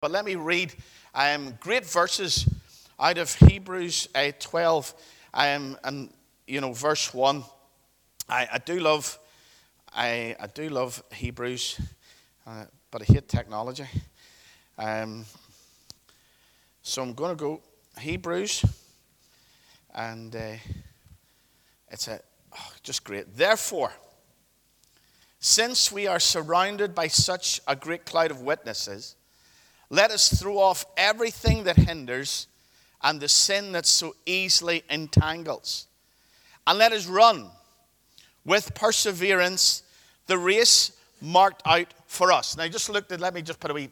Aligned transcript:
But 0.00 0.12
let 0.12 0.24
me 0.24 0.36
read 0.36 0.72
um, 1.12 1.54
great 1.58 1.84
verses 1.84 2.48
out 3.00 3.18
of 3.18 3.34
Hebrews 3.34 4.08
uh, 4.14 4.30
12 4.38 4.94
um, 5.34 5.76
and, 5.82 6.10
you 6.46 6.60
know, 6.60 6.72
verse 6.72 7.12
1. 7.12 7.42
I, 8.28 8.48
I 8.52 8.58
do 8.58 8.78
love, 8.78 9.18
I, 9.92 10.36
I 10.38 10.46
do 10.46 10.68
love 10.68 11.02
Hebrews, 11.12 11.80
uh, 12.46 12.66
but 12.92 13.02
I 13.02 13.12
hate 13.12 13.28
technology. 13.28 13.86
Um, 14.78 15.24
so 16.82 17.02
I'm 17.02 17.12
going 17.12 17.36
to 17.36 17.42
go 17.42 17.60
Hebrews, 17.98 18.64
and 19.92 20.36
uh, 20.36 20.52
it's 21.90 22.06
a, 22.06 22.20
oh, 22.56 22.70
just 22.84 23.02
great. 23.02 23.36
Therefore, 23.36 23.92
since 25.40 25.90
we 25.90 26.06
are 26.06 26.20
surrounded 26.20 26.94
by 26.94 27.08
such 27.08 27.60
a 27.66 27.74
great 27.74 28.06
cloud 28.06 28.30
of 28.30 28.42
witnesses, 28.42 29.16
let 29.90 30.10
us 30.10 30.40
throw 30.40 30.58
off 30.58 30.84
everything 30.96 31.64
that 31.64 31.76
hinders 31.76 32.46
and 33.02 33.20
the 33.20 33.28
sin 33.28 33.72
that 33.72 33.86
so 33.86 34.14
easily 34.26 34.82
entangles. 34.90 35.86
And 36.66 36.78
let 36.78 36.92
us 36.92 37.06
run 37.06 37.46
with 38.44 38.74
perseverance 38.74 39.82
the 40.26 40.38
race 40.38 40.92
marked 41.20 41.62
out 41.66 41.92
for 42.06 42.32
us. 42.32 42.56
Now, 42.56 42.68
just 42.68 42.88
looked 42.90 43.10
at, 43.12 43.20
let 43.20 43.34
me 43.34 43.42
just 43.42 43.60
put 43.60 43.70
a 43.70 43.74
wee 43.74 43.90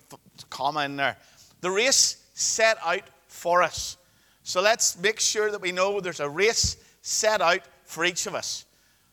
comma 0.51 0.85
in 0.85 0.97
there. 0.97 1.17
The 1.61 1.71
race 1.71 2.23
set 2.35 2.77
out 2.85 3.03
for 3.29 3.63
us. 3.63 3.97
So 4.43 4.61
let's 4.61 5.01
make 5.01 5.19
sure 5.19 5.51
that 5.51 5.61
we 5.61 5.73
know 5.73 6.01
there's 6.01 6.21
a 6.21 6.29
race 6.29 6.77
set 7.03 7.41
out 7.41 7.61
for 7.85 8.05
each 8.05 8.27
of 8.27 8.35
us. 8.35 8.65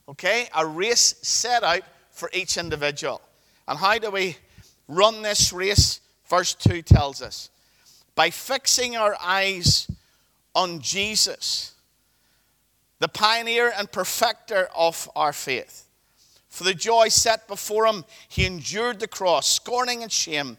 Okay? 0.10 0.50
A 0.56 0.66
race 0.66 1.16
set 1.22 1.64
out 1.64 1.82
for 2.12 2.30
each 2.34 2.58
individual. 2.58 3.22
And 3.68 3.80
how 3.80 3.98
do 3.98 4.12
we 4.12 4.38
run 4.88 5.22
this 5.22 5.54
race? 5.54 6.02
Verse 6.26 6.54
2 6.54 6.82
tells 6.82 7.22
us 7.22 7.50
by 8.16 8.30
fixing 8.30 8.96
our 8.96 9.16
eyes 9.22 9.90
on 10.56 10.80
Jesus, 10.80 11.74
the 13.00 13.08
pioneer 13.08 13.74
and 13.76 13.92
perfecter 13.92 14.70
of 14.76 15.10
our 15.16 15.34
faith. 15.34 15.86
For 16.50 16.64
the 16.64 16.76
joy 16.76 17.08
set 17.08 17.48
before 17.48 17.88
him, 17.88 18.06
he 18.28 18.46
endured 18.46 19.00
the 19.00 19.08
cross, 19.08 19.48
scorning 19.48 20.04
and 20.04 20.12
shame, 20.12 20.58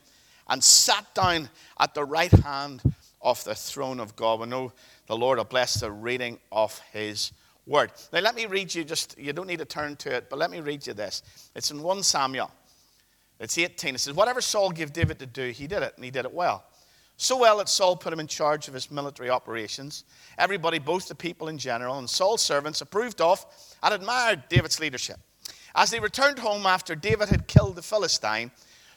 and 0.48 0.62
sat 0.62 1.06
down 1.14 1.48
at 1.78 1.94
the 1.94 2.04
right 2.04 2.32
hand 2.32 2.82
of 3.22 3.42
the 3.44 3.54
throne 3.54 4.00
of 4.00 4.16
God. 4.16 4.40
We 4.40 4.46
know 4.46 4.72
the 5.06 5.16
Lord 5.16 5.38
will 5.38 5.44
bless 5.44 5.74
the 5.74 5.92
reading 5.92 6.38
of 6.50 6.78
his 6.92 7.32
word. 7.66 7.92
Now, 8.12 8.20
let 8.20 8.34
me 8.34 8.46
read 8.46 8.74
you 8.74 8.84
just, 8.84 9.16
you 9.16 9.32
don't 9.32 9.46
need 9.46 9.60
to 9.60 9.64
turn 9.64 9.96
to 9.96 10.14
it, 10.14 10.28
but 10.28 10.38
let 10.38 10.50
me 10.50 10.60
read 10.60 10.86
you 10.86 10.94
this. 10.94 11.22
It's 11.54 11.70
in 11.70 11.82
1 11.82 12.02
Samuel. 12.02 12.50
It's 13.44 13.58
18. 13.58 13.94
It 13.94 13.98
says, 13.98 14.14
Whatever 14.14 14.40
Saul 14.40 14.70
gave 14.70 14.92
David 14.94 15.18
to 15.18 15.26
do, 15.26 15.50
he 15.50 15.66
did 15.66 15.82
it, 15.82 15.92
and 15.96 16.04
he 16.04 16.10
did 16.10 16.24
it 16.24 16.32
well. 16.32 16.64
So 17.18 17.38
well 17.38 17.58
that 17.58 17.68
Saul 17.68 17.94
put 17.94 18.12
him 18.12 18.18
in 18.18 18.26
charge 18.26 18.68
of 18.68 18.74
his 18.74 18.90
military 18.90 19.28
operations. 19.28 20.04
Everybody, 20.38 20.78
both 20.78 21.08
the 21.08 21.14
people 21.14 21.48
in 21.48 21.58
general, 21.58 21.98
and 21.98 22.08
Saul's 22.08 22.42
servants 22.42 22.80
approved 22.80 23.20
of 23.20 23.44
and 23.82 23.92
admired 23.92 24.44
David's 24.48 24.80
leadership. 24.80 25.18
As 25.74 25.90
they 25.90 26.00
returned 26.00 26.38
home 26.38 26.64
after 26.64 26.94
David 26.94 27.28
had 27.28 27.46
killed 27.46 27.76
the 27.76 27.82
Philistine, 27.82 28.50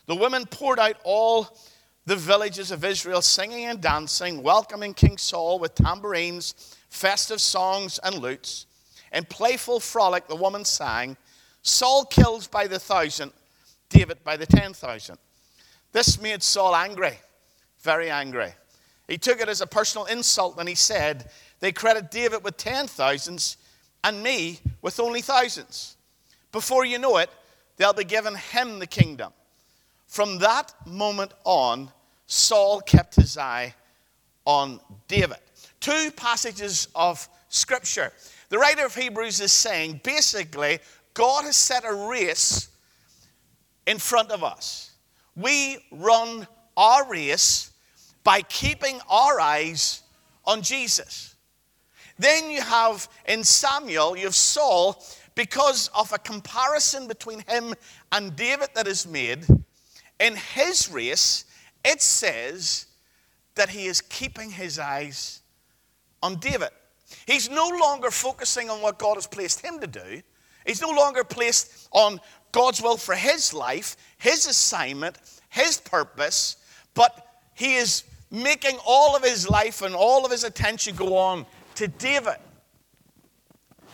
the 0.06 0.16
women 0.16 0.46
poured 0.46 0.80
out 0.80 0.96
all 1.04 1.58
the 2.06 2.16
villages 2.16 2.72
of 2.72 2.86
Israel, 2.86 3.22
singing 3.22 3.66
and 3.66 3.82
dancing, 3.82 4.42
welcoming 4.42 4.94
King 4.94 5.18
Saul 5.18 5.60
with 5.60 5.76
tambourines, 5.76 6.78
festive 6.90 7.42
songs, 7.42 8.00
and 8.02 8.20
lutes. 8.20 8.66
In 9.12 9.26
playful 9.26 9.82
frolic, 9.82 10.28
the 10.28 10.36
woman 10.38 10.64
sang, 10.64 11.18
Saul 11.64 12.06
kills 12.06 12.48
by 12.48 12.66
the 12.68 12.80
thousand, 12.80 13.34
David 13.90 14.24
by 14.24 14.38
the 14.38 14.46
10,000. 14.46 15.18
This 15.92 16.22
made 16.22 16.44
Saul 16.44 16.76
angry, 16.76 17.18
very 17.82 18.10
angry. 18.10 18.54
He 19.08 19.18
took 19.18 19.40
it 19.40 19.48
as 19.48 19.62
a 19.62 19.68
personal 19.68 20.06
insult 20.06 20.60
and 20.60 20.68
he 20.68 20.76
said, 20.76 21.30
They 21.60 21.72
credit 21.72 22.12
David 22.12 22.44
with 22.44 22.58
ten 22.58 22.88
thousands 22.88 23.58
and 24.04 24.22
me 24.22 24.60
with 24.82 25.00
only 25.00 25.22
thousands. 25.22 25.96
Before 26.52 26.86
you 26.86 27.00
know 27.00 27.18
it, 27.18 27.30
they'll 27.78 27.94
be 27.94 28.04
giving 28.04 28.36
him 28.36 28.80
the 28.80 28.88
kingdom. 28.88 29.32
From 30.08 30.40
that 30.40 30.74
moment 30.86 31.34
on, 31.44 31.92
Saul 32.26 32.82
kept 32.82 33.16
his 33.16 33.38
eye 33.38 33.74
on 34.46 34.80
David. 35.08 35.38
Two 35.80 36.12
passages 36.12 36.88
of 36.96 37.28
scripture. 37.50 38.12
The 38.50 38.58
writer 38.58 38.86
of 38.86 38.96
Hebrews 38.96 39.40
is 39.40 39.52
saying 39.52 40.02
basically, 40.04 40.80
God 41.14 41.46
has 41.46 41.56
set 41.56 41.84
a 41.86 41.94
race 41.94 42.70
in 43.88 43.98
front 43.98 44.30
of 44.30 44.44
us. 44.44 44.92
We 45.36 45.78
run 45.92 46.46
our 46.76 47.10
race 47.10 47.72
by 48.24 48.42
keeping 48.44 49.00
our 49.10 49.40
eyes 49.40 50.04
on 50.46 50.62
Jesus. 50.62 51.36
Then 52.20 52.52
you 52.52 52.62
have 52.62 53.08
in 53.26 53.44
Samuel, 53.44 54.18
you 54.18 54.26
have 54.26 54.36
Saul, 54.36 55.04
because 55.34 55.90
of 55.96 56.12
a 56.12 56.18
comparison 56.18 57.08
between 57.08 57.44
him 57.48 57.74
and 58.12 58.36
David 58.36 58.70
that 58.76 58.88
is 58.88 59.08
made. 59.08 59.46
In 60.20 60.36
his 60.36 60.92
race, 60.92 61.46
it 61.86 62.02
says 62.02 62.88
that 63.56 63.70
he 63.70 63.86
is 63.86 64.02
keeping 64.02 64.50
his 64.50 64.80
eyes 64.80 65.42
on 66.24 66.40
David. 66.40 66.70
He's 67.26 67.50
no 67.50 67.70
longer 67.80 68.12
focusing 68.12 68.70
on 68.70 68.82
what 68.82 68.98
God 68.98 69.16
has 69.16 69.28
placed 69.28 69.62
him 69.62 69.80
to 69.80 69.88
do. 69.88 70.22
He's 70.66 70.82
no 70.82 70.90
longer 70.90 71.24
placed 71.24 71.88
on 71.92 72.20
God's 72.58 72.82
will 72.82 72.98
for 72.98 73.14
his 73.14 73.54
life, 73.54 73.96
his 74.18 74.48
assignment, 74.48 75.20
his 75.48 75.78
purpose, 75.78 76.58
but 76.96 77.44
he 77.54 77.76
is 77.76 78.04
making 78.32 78.80
all 78.84 79.16
of 79.16 79.24
his 79.24 79.48
life 79.48 79.84
and 79.84 79.94
all 79.94 80.26
of 80.26 80.32
his 80.32 80.44
attention 80.44 80.96
go 80.96 81.16
on 81.16 81.46
to 81.76 81.88
David. 81.88 82.38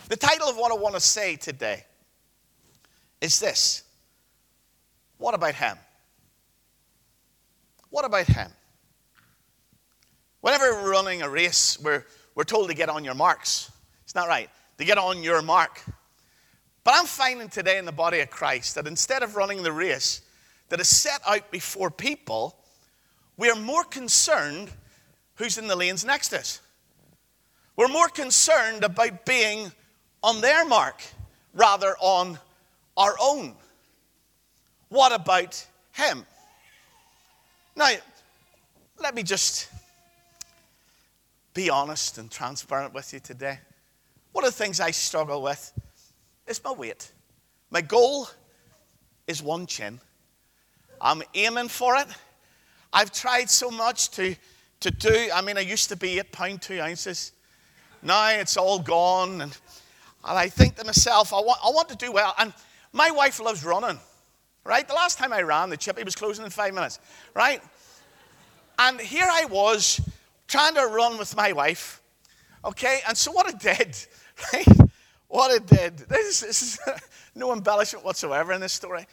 The 0.08 0.16
title 0.16 0.48
of 0.48 0.56
what 0.56 0.72
I 0.72 0.76
want 0.76 0.94
to 0.94 1.00
say 1.02 1.36
today 1.36 1.84
is 3.20 3.38
this 3.38 3.82
What 5.18 5.34
about 5.34 5.56
him? 5.56 5.76
What 7.90 8.06
about 8.06 8.26
him? 8.26 8.50
Whenever 10.40 10.72
we're 10.72 10.90
running 10.90 11.20
a 11.20 11.28
race, 11.28 11.78
we're, 11.82 12.06
we're 12.34 12.44
told 12.44 12.70
to 12.70 12.74
get 12.74 12.88
on 12.88 13.04
your 13.04 13.14
marks. 13.14 13.70
It's 14.04 14.14
not 14.14 14.26
right. 14.26 14.48
To 14.78 14.86
get 14.86 14.96
on 14.96 15.22
your 15.22 15.42
mark. 15.42 15.82
But 16.84 16.94
I'm 16.96 17.06
finding 17.06 17.48
today 17.48 17.78
in 17.78 17.86
the 17.86 17.92
body 17.92 18.20
of 18.20 18.28
Christ 18.28 18.74
that 18.74 18.86
instead 18.86 19.22
of 19.22 19.36
running 19.36 19.62
the 19.62 19.72
race 19.72 20.20
that 20.68 20.80
is 20.80 20.88
set 20.88 21.20
out 21.26 21.50
before 21.50 21.90
people, 21.90 22.56
we 23.38 23.48
are 23.48 23.56
more 23.56 23.84
concerned 23.84 24.70
who's 25.36 25.56
in 25.56 25.66
the 25.66 25.74
lanes 25.74 26.04
next 26.04 26.28
to 26.28 26.38
us. 26.38 26.60
We're 27.76 27.88
more 27.88 28.08
concerned 28.08 28.84
about 28.84 29.24
being 29.24 29.72
on 30.22 30.42
their 30.42 30.64
mark 30.66 31.02
rather 31.54 31.96
on 31.98 32.38
our 32.96 33.16
own. 33.20 33.54
What 34.90 35.12
about 35.12 35.66
him? 35.92 36.24
Now, 37.74 37.90
let 39.00 39.14
me 39.14 39.22
just 39.22 39.68
be 41.54 41.70
honest 41.70 42.18
and 42.18 42.30
transparent 42.30 42.94
with 42.94 43.12
you 43.12 43.20
today. 43.20 43.58
One 44.32 44.44
of 44.44 44.50
the 44.50 44.56
things 44.56 44.80
I 44.80 44.90
struggle 44.90 45.42
with 45.42 45.72
is 46.46 46.62
my 46.62 46.72
weight. 46.72 47.10
My 47.70 47.80
goal 47.80 48.28
is 49.26 49.42
one 49.42 49.66
chin. 49.66 50.00
I'm 51.00 51.22
aiming 51.34 51.68
for 51.68 51.96
it. 51.96 52.06
I've 52.92 53.12
tried 53.12 53.50
so 53.50 53.70
much 53.70 54.10
to, 54.12 54.36
to 54.80 54.90
do. 54.90 55.28
I 55.34 55.40
mean, 55.40 55.56
I 55.56 55.62
used 55.62 55.88
to 55.88 55.96
be 55.96 56.18
eight 56.18 56.30
pound 56.32 56.62
two 56.62 56.80
ounces. 56.80 57.32
Now 58.02 58.28
it's 58.30 58.56
all 58.56 58.78
gone. 58.78 59.40
And, 59.40 59.56
and 60.24 60.38
I 60.38 60.48
think 60.48 60.76
to 60.76 60.84
myself, 60.84 61.32
I 61.32 61.40
want, 61.40 61.58
I 61.64 61.70
want 61.70 61.88
to 61.88 61.96
do 61.96 62.12
well. 62.12 62.34
And 62.38 62.52
my 62.92 63.10
wife 63.10 63.40
loves 63.40 63.64
running, 63.64 63.98
right? 64.64 64.86
The 64.86 64.94
last 64.94 65.18
time 65.18 65.32
I 65.32 65.42
ran, 65.42 65.70
the 65.70 65.76
chippy 65.76 66.04
was 66.04 66.14
closing 66.14 66.44
in 66.44 66.50
five 66.50 66.72
minutes, 66.74 67.00
right? 67.34 67.60
And 68.78 69.00
here 69.00 69.28
I 69.28 69.46
was 69.46 70.00
trying 70.46 70.74
to 70.74 70.86
run 70.86 71.18
with 71.18 71.36
my 71.36 71.52
wife, 71.52 72.00
okay? 72.64 73.00
And 73.08 73.16
so 73.16 73.32
what 73.32 73.46
I 73.46 73.56
did, 73.56 73.96
right? 74.52 74.90
What 75.34 75.50
it 75.50 75.66
did. 75.66 75.98
This, 75.98 76.40
this 76.40 76.62
is 76.62 76.78
no 77.34 77.52
embellishment 77.52 78.04
whatsoever 78.04 78.52
in 78.52 78.60
this 78.60 78.72
story. 78.72 79.04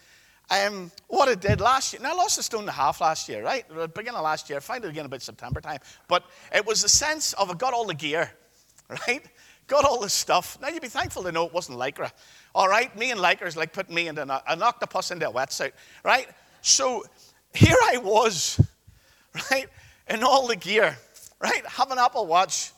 Um, 0.51 0.91
what 1.07 1.27
it 1.29 1.41
did 1.41 1.59
last 1.59 1.93
year. 1.93 2.01
Now, 2.03 2.11
I 2.11 2.13
lost 2.13 2.37
a 2.37 2.43
stone 2.43 2.61
and 2.61 2.69
a 2.69 2.73
half 2.73 3.01
last 3.01 3.27
year, 3.27 3.43
right? 3.43 3.65
beginning 3.95 4.17
of 4.17 4.23
last 4.23 4.47
year. 4.47 4.57
I 4.57 4.61
it 4.85 4.89
again 4.89 5.05
about 5.05 5.23
September 5.23 5.61
time. 5.61 5.79
But 6.07 6.23
it 6.53 6.63
was 6.63 6.83
the 6.83 6.89
sense 6.89 7.33
of 7.33 7.49
I 7.49 7.55
got 7.55 7.73
all 7.73 7.85
the 7.85 7.95
gear, 7.95 8.31
right? 9.07 9.25
Got 9.65 9.83
all 9.83 9.99
the 9.99 10.11
stuff. 10.11 10.59
Now, 10.61 10.67
you'd 10.67 10.83
be 10.83 10.89
thankful 10.89 11.23
to 11.23 11.31
know 11.31 11.47
it 11.47 11.53
wasn't 11.53 11.79
Lycra. 11.79 12.11
All 12.53 12.69
right? 12.69 12.95
Me 12.95 13.09
and 13.09 13.19
Lycra 13.19 13.47
is 13.47 13.57
like 13.57 13.73
putting 13.73 13.95
me 13.95 14.07
into 14.07 14.21
an, 14.21 14.29
an 14.29 14.61
octopus 14.61 15.09
into 15.09 15.27
a 15.27 15.33
wetsuit, 15.33 15.71
right? 16.03 16.27
So 16.61 17.03
here 17.51 17.77
I 17.85 17.97
was, 17.97 18.61
right? 19.51 19.65
In 20.07 20.23
all 20.23 20.45
the 20.45 20.55
gear, 20.55 20.95
right? 21.39 21.65
Have 21.65 21.89
an 21.89 21.97
Apple 21.97 22.27
Watch. 22.27 22.73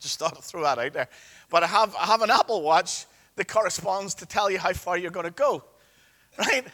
Just 0.00 0.18
thought 0.18 0.36
I'd 0.36 0.44
throw 0.44 0.62
that 0.62 0.78
out 0.78 0.92
there. 0.92 1.08
But 1.50 1.62
I 1.62 1.66
have, 1.66 1.94
I 1.96 2.06
have 2.06 2.22
an 2.22 2.30
Apple 2.30 2.62
Watch 2.62 3.06
that 3.36 3.48
corresponds 3.48 4.14
to 4.14 4.26
tell 4.26 4.50
you 4.50 4.58
how 4.58 4.72
far 4.72 4.98
you're 4.98 5.10
going 5.10 5.24
to 5.24 5.30
go. 5.30 5.64
Right? 6.38 6.64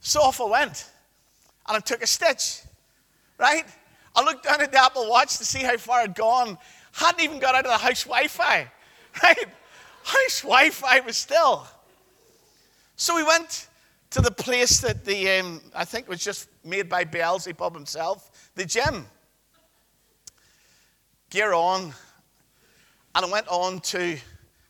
So 0.00 0.20
off 0.20 0.40
I 0.40 0.44
went. 0.44 0.90
And 1.68 1.76
I 1.76 1.80
took 1.80 2.02
a 2.02 2.06
stitch. 2.06 2.62
right? 3.38 3.64
I 4.14 4.24
looked 4.24 4.44
down 4.44 4.60
at 4.60 4.72
the 4.72 4.82
Apple 4.82 5.08
Watch 5.08 5.38
to 5.38 5.44
see 5.44 5.62
how 5.62 5.76
far 5.76 6.00
I'd 6.00 6.14
gone. 6.14 6.58
Hadn't 6.92 7.22
even 7.22 7.38
got 7.38 7.54
out 7.54 7.64
of 7.64 7.70
the 7.70 7.78
house 7.78 8.04
Wi 8.04 8.28
Fi, 8.28 8.70
right? 9.22 9.46
House 10.04 10.42
Wi 10.42 10.70
Fi 10.70 11.00
was 11.00 11.16
still. 11.16 11.66
So 12.96 13.16
we 13.16 13.22
went 13.22 13.68
to 14.10 14.20
the 14.20 14.30
place 14.30 14.80
that 14.80 15.04
the, 15.04 15.30
um, 15.30 15.60
I 15.74 15.84
think 15.84 16.08
was 16.08 16.22
just 16.22 16.48
made 16.64 16.88
by 16.88 17.04
Beelzebub 17.04 17.74
himself, 17.74 18.50
the 18.54 18.64
gym. 18.64 19.06
Gear 21.30 21.54
on. 21.54 21.94
And 23.14 23.26
I 23.26 23.30
went 23.30 23.48
on 23.48 23.80
to, 23.80 24.16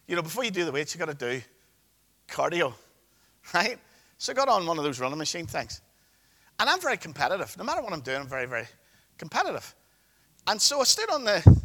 you 0.06 0.16
know, 0.16 0.22
before 0.22 0.44
you 0.44 0.50
do 0.50 0.64
the 0.64 0.72
weights, 0.72 0.94
you've 0.94 1.06
got 1.06 1.18
to 1.18 1.30
do 1.30 1.42
cardio, 2.28 2.74
right? 3.54 3.78
So 4.18 4.32
I 4.32 4.34
got 4.34 4.48
on 4.48 4.66
one 4.66 4.78
of 4.78 4.84
those 4.84 5.00
running 5.00 5.18
machine 5.18 5.46
things. 5.46 5.80
And 6.58 6.68
I'm 6.68 6.80
very 6.80 6.96
competitive. 6.96 7.56
No 7.56 7.64
matter 7.64 7.82
what 7.82 7.92
I'm 7.92 8.00
doing, 8.00 8.22
I'm 8.22 8.28
very, 8.28 8.46
very 8.46 8.66
competitive. 9.18 9.74
And 10.46 10.60
so 10.60 10.80
I 10.80 10.84
stood 10.84 11.10
on 11.10 11.24
the 11.24 11.60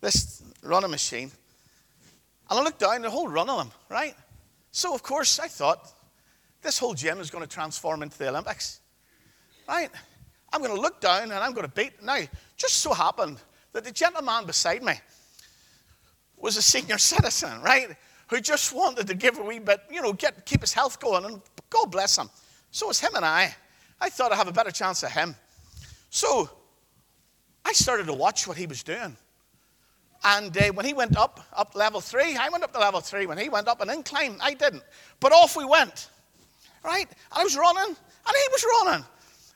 this 0.00 0.42
running 0.62 0.90
machine, 0.90 1.30
and 2.50 2.60
I 2.60 2.62
looked 2.62 2.78
down, 2.78 3.02
the 3.02 3.10
whole 3.10 3.28
run 3.28 3.50
of 3.50 3.58
them, 3.58 3.72
right? 3.88 4.14
So 4.70 4.94
of 4.94 5.02
course 5.02 5.38
I 5.38 5.48
thought, 5.48 5.92
this 6.62 6.78
whole 6.78 6.94
gym 6.94 7.20
is 7.20 7.30
going 7.30 7.42
to 7.42 7.50
transform 7.50 8.02
into 8.02 8.18
the 8.18 8.28
Olympics, 8.28 8.80
right? 9.68 9.90
I'm 10.52 10.62
going 10.62 10.74
to 10.74 10.80
look 10.80 11.00
down 11.00 11.24
and 11.24 11.32
I'm 11.32 11.52
going 11.52 11.66
to 11.66 11.72
beat. 11.72 12.02
Now, 12.02 12.20
just 12.56 12.74
so 12.78 12.94
happened 12.94 13.38
that 13.72 13.84
the 13.84 13.92
gentleman 13.92 14.46
beside 14.46 14.82
me 14.82 14.94
was 16.40 16.56
a 16.56 16.62
senior 16.62 16.98
citizen, 16.98 17.60
right? 17.62 17.96
Who 18.28 18.40
just 18.40 18.72
wanted 18.74 19.06
to 19.06 19.14
give 19.14 19.38
a 19.38 19.42
wee 19.42 19.58
bit, 19.58 19.80
you 19.90 20.02
know, 20.02 20.12
get, 20.12 20.44
keep 20.44 20.60
his 20.60 20.72
health 20.72 21.00
going, 21.00 21.24
and 21.24 21.40
God 21.70 21.86
bless 21.86 22.16
him. 22.18 22.30
So 22.70 22.88
was 22.88 23.00
him 23.00 23.14
and 23.14 23.24
I. 23.24 23.54
I 24.00 24.10
thought 24.10 24.32
I'd 24.32 24.36
have 24.36 24.48
a 24.48 24.52
better 24.52 24.70
chance 24.70 25.02
of 25.02 25.10
him. 25.10 25.34
So 26.10 26.50
I 27.64 27.72
started 27.72 28.06
to 28.06 28.14
watch 28.14 28.46
what 28.46 28.56
he 28.56 28.66
was 28.66 28.82
doing. 28.82 29.16
And 30.24 30.56
uh, 30.56 30.72
when 30.72 30.84
he 30.84 30.94
went 30.94 31.16
up, 31.16 31.40
up 31.52 31.74
level 31.74 32.00
three, 32.00 32.36
I 32.36 32.48
went 32.48 32.64
up 32.64 32.72
to 32.72 32.78
level 32.78 33.00
three. 33.00 33.26
When 33.26 33.38
he 33.38 33.48
went 33.48 33.68
up 33.68 33.80
an 33.80 33.90
incline, 33.90 34.38
I 34.40 34.54
didn't. 34.54 34.82
But 35.20 35.32
off 35.32 35.56
we 35.56 35.64
went, 35.64 36.10
right? 36.84 37.08
I 37.30 37.44
was 37.44 37.56
running, 37.56 37.88
and 37.94 37.96
he 37.96 38.48
was 38.50 38.64
running, 38.84 39.04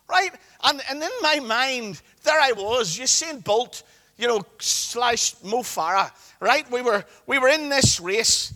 right? 0.09 0.31
And, 0.63 0.81
and 0.89 1.03
in 1.03 1.11
my 1.21 1.41
mind, 1.41 2.01
there 2.23 2.41
I 2.41 2.53
was, 2.53 2.97
Usain 2.97 3.43
Bolt, 3.43 3.83
you 4.23 4.29
know, 4.29 4.41
slash 4.61 5.35
Mo 5.43 5.59
Farah, 5.59 6.13
right? 6.39 6.71
We 6.71 6.81
were, 6.81 7.05
we 7.27 7.41
were 7.41 7.49
in 7.49 7.69
this 7.69 7.99
race, 7.99 8.55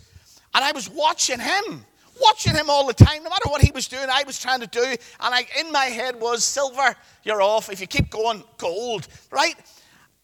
and 0.55 0.63
I 0.63 0.71
was 0.71 0.89
watching 0.89 1.41
him, 1.41 1.85
watching 2.21 2.55
him 2.55 2.69
all 2.69 2.87
the 2.87 2.93
time. 2.93 3.21
No 3.21 3.29
matter 3.29 3.49
what 3.49 3.61
he 3.61 3.71
was 3.71 3.89
doing, 3.89 4.05
I 4.09 4.23
was 4.25 4.39
trying 4.39 4.61
to 4.61 4.67
do. 4.67 4.81
And 4.81 4.97
I, 5.19 5.45
in 5.59 5.69
my 5.73 5.87
head 5.87 6.21
was, 6.21 6.45
silver, 6.45 6.95
you're 7.23 7.41
off. 7.41 7.69
If 7.69 7.81
you 7.81 7.87
keep 7.87 8.09
going, 8.09 8.45
gold, 8.57 9.09
right? 9.29 9.55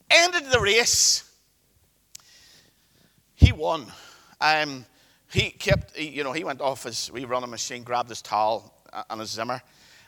Ended 0.09 0.45
the 0.49 0.61
race 0.61 1.29
he 3.35 3.51
won. 3.51 3.87
Um, 4.39 4.85
he 5.29 5.49
kept, 5.49 5.97
he, 5.97 6.07
you 6.07 6.23
know, 6.23 6.31
he 6.31 6.45
went 6.45 6.61
off 6.61 6.83
his, 6.83 7.11
we 7.11 7.25
run 7.25 7.43
a 7.43 7.47
machine, 7.47 7.83
grabbed 7.83 8.07
his 8.07 8.21
towel 8.21 8.73
and 9.09 9.19
his 9.19 9.31
Zimmer, 9.31 9.61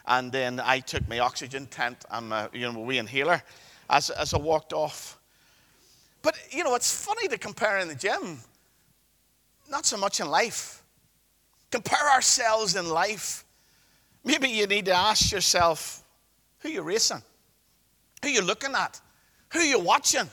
and 0.07 0.31
then 0.31 0.61
I 0.61 0.79
took 0.79 1.05
my 1.09 1.19
oxygen 1.19 1.65
tent 1.65 2.05
and 2.09 2.29
my, 2.29 2.47
you 2.53 2.71
know, 2.71 2.79
wee 2.79 2.99
inhaler 2.99 3.43
as, 3.89 4.09
as 4.11 4.33
I 4.33 4.37
walked 4.37 4.71
off. 4.71 5.14
But, 6.25 6.39
you 6.49 6.63
know, 6.63 6.73
it's 6.73 6.91
funny 6.91 7.27
to 7.27 7.37
compare 7.37 7.77
in 7.77 7.87
the 7.87 7.93
gym, 7.93 8.39
not 9.69 9.85
so 9.85 9.95
much 9.95 10.19
in 10.19 10.27
life. 10.27 10.81
Compare 11.69 12.09
ourselves 12.09 12.75
in 12.75 12.89
life. 12.89 13.45
Maybe 14.23 14.49
you 14.49 14.65
need 14.65 14.85
to 14.85 14.91
ask 14.91 15.31
yourself, 15.31 16.03
who 16.61 16.69
you're 16.69 16.81
racing? 16.81 17.21
Who 18.23 18.29
you're 18.29 18.43
looking 18.43 18.73
at? 18.73 18.99
Who 19.49 19.59
you're 19.59 19.79
watching? 19.79 20.27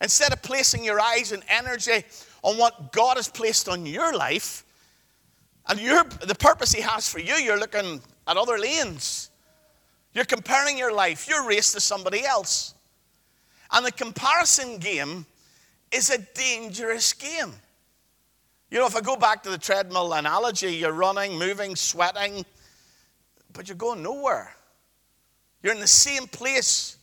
Instead 0.00 0.32
of 0.32 0.42
placing 0.42 0.82
your 0.82 1.00
eyes 1.00 1.30
and 1.30 1.44
energy 1.48 2.02
on 2.42 2.58
what 2.58 2.90
God 2.90 3.16
has 3.16 3.28
placed 3.28 3.68
on 3.68 3.86
your 3.86 4.16
life 4.16 4.64
and 5.68 5.78
your, 5.78 6.02
the 6.02 6.34
purpose 6.34 6.72
He 6.72 6.80
has 6.80 7.08
for 7.08 7.20
you, 7.20 7.34
you're 7.34 7.60
looking 7.60 8.00
at 8.26 8.36
other 8.36 8.58
lanes. 8.58 9.30
You're 10.14 10.24
comparing 10.24 10.76
your 10.76 10.92
life, 10.92 11.28
your 11.28 11.46
race 11.46 11.72
to 11.74 11.80
somebody 11.80 12.26
else. 12.26 12.74
And 13.72 13.84
the 13.84 13.92
comparison 13.92 14.78
game 14.78 15.26
is 15.90 16.10
a 16.10 16.18
dangerous 16.18 17.12
game. 17.12 17.52
You 18.70 18.78
know, 18.78 18.86
if 18.86 18.96
I 18.96 19.00
go 19.00 19.16
back 19.16 19.42
to 19.44 19.50
the 19.50 19.58
treadmill 19.58 20.12
analogy, 20.12 20.74
you're 20.74 20.92
running, 20.92 21.38
moving, 21.38 21.74
sweating, 21.74 22.44
but 23.52 23.68
you're 23.68 23.76
going 23.76 24.02
nowhere. 24.02 24.54
You're 25.62 25.72
in 25.72 25.80
the 25.80 25.86
same 25.86 26.26
place. 26.26 26.96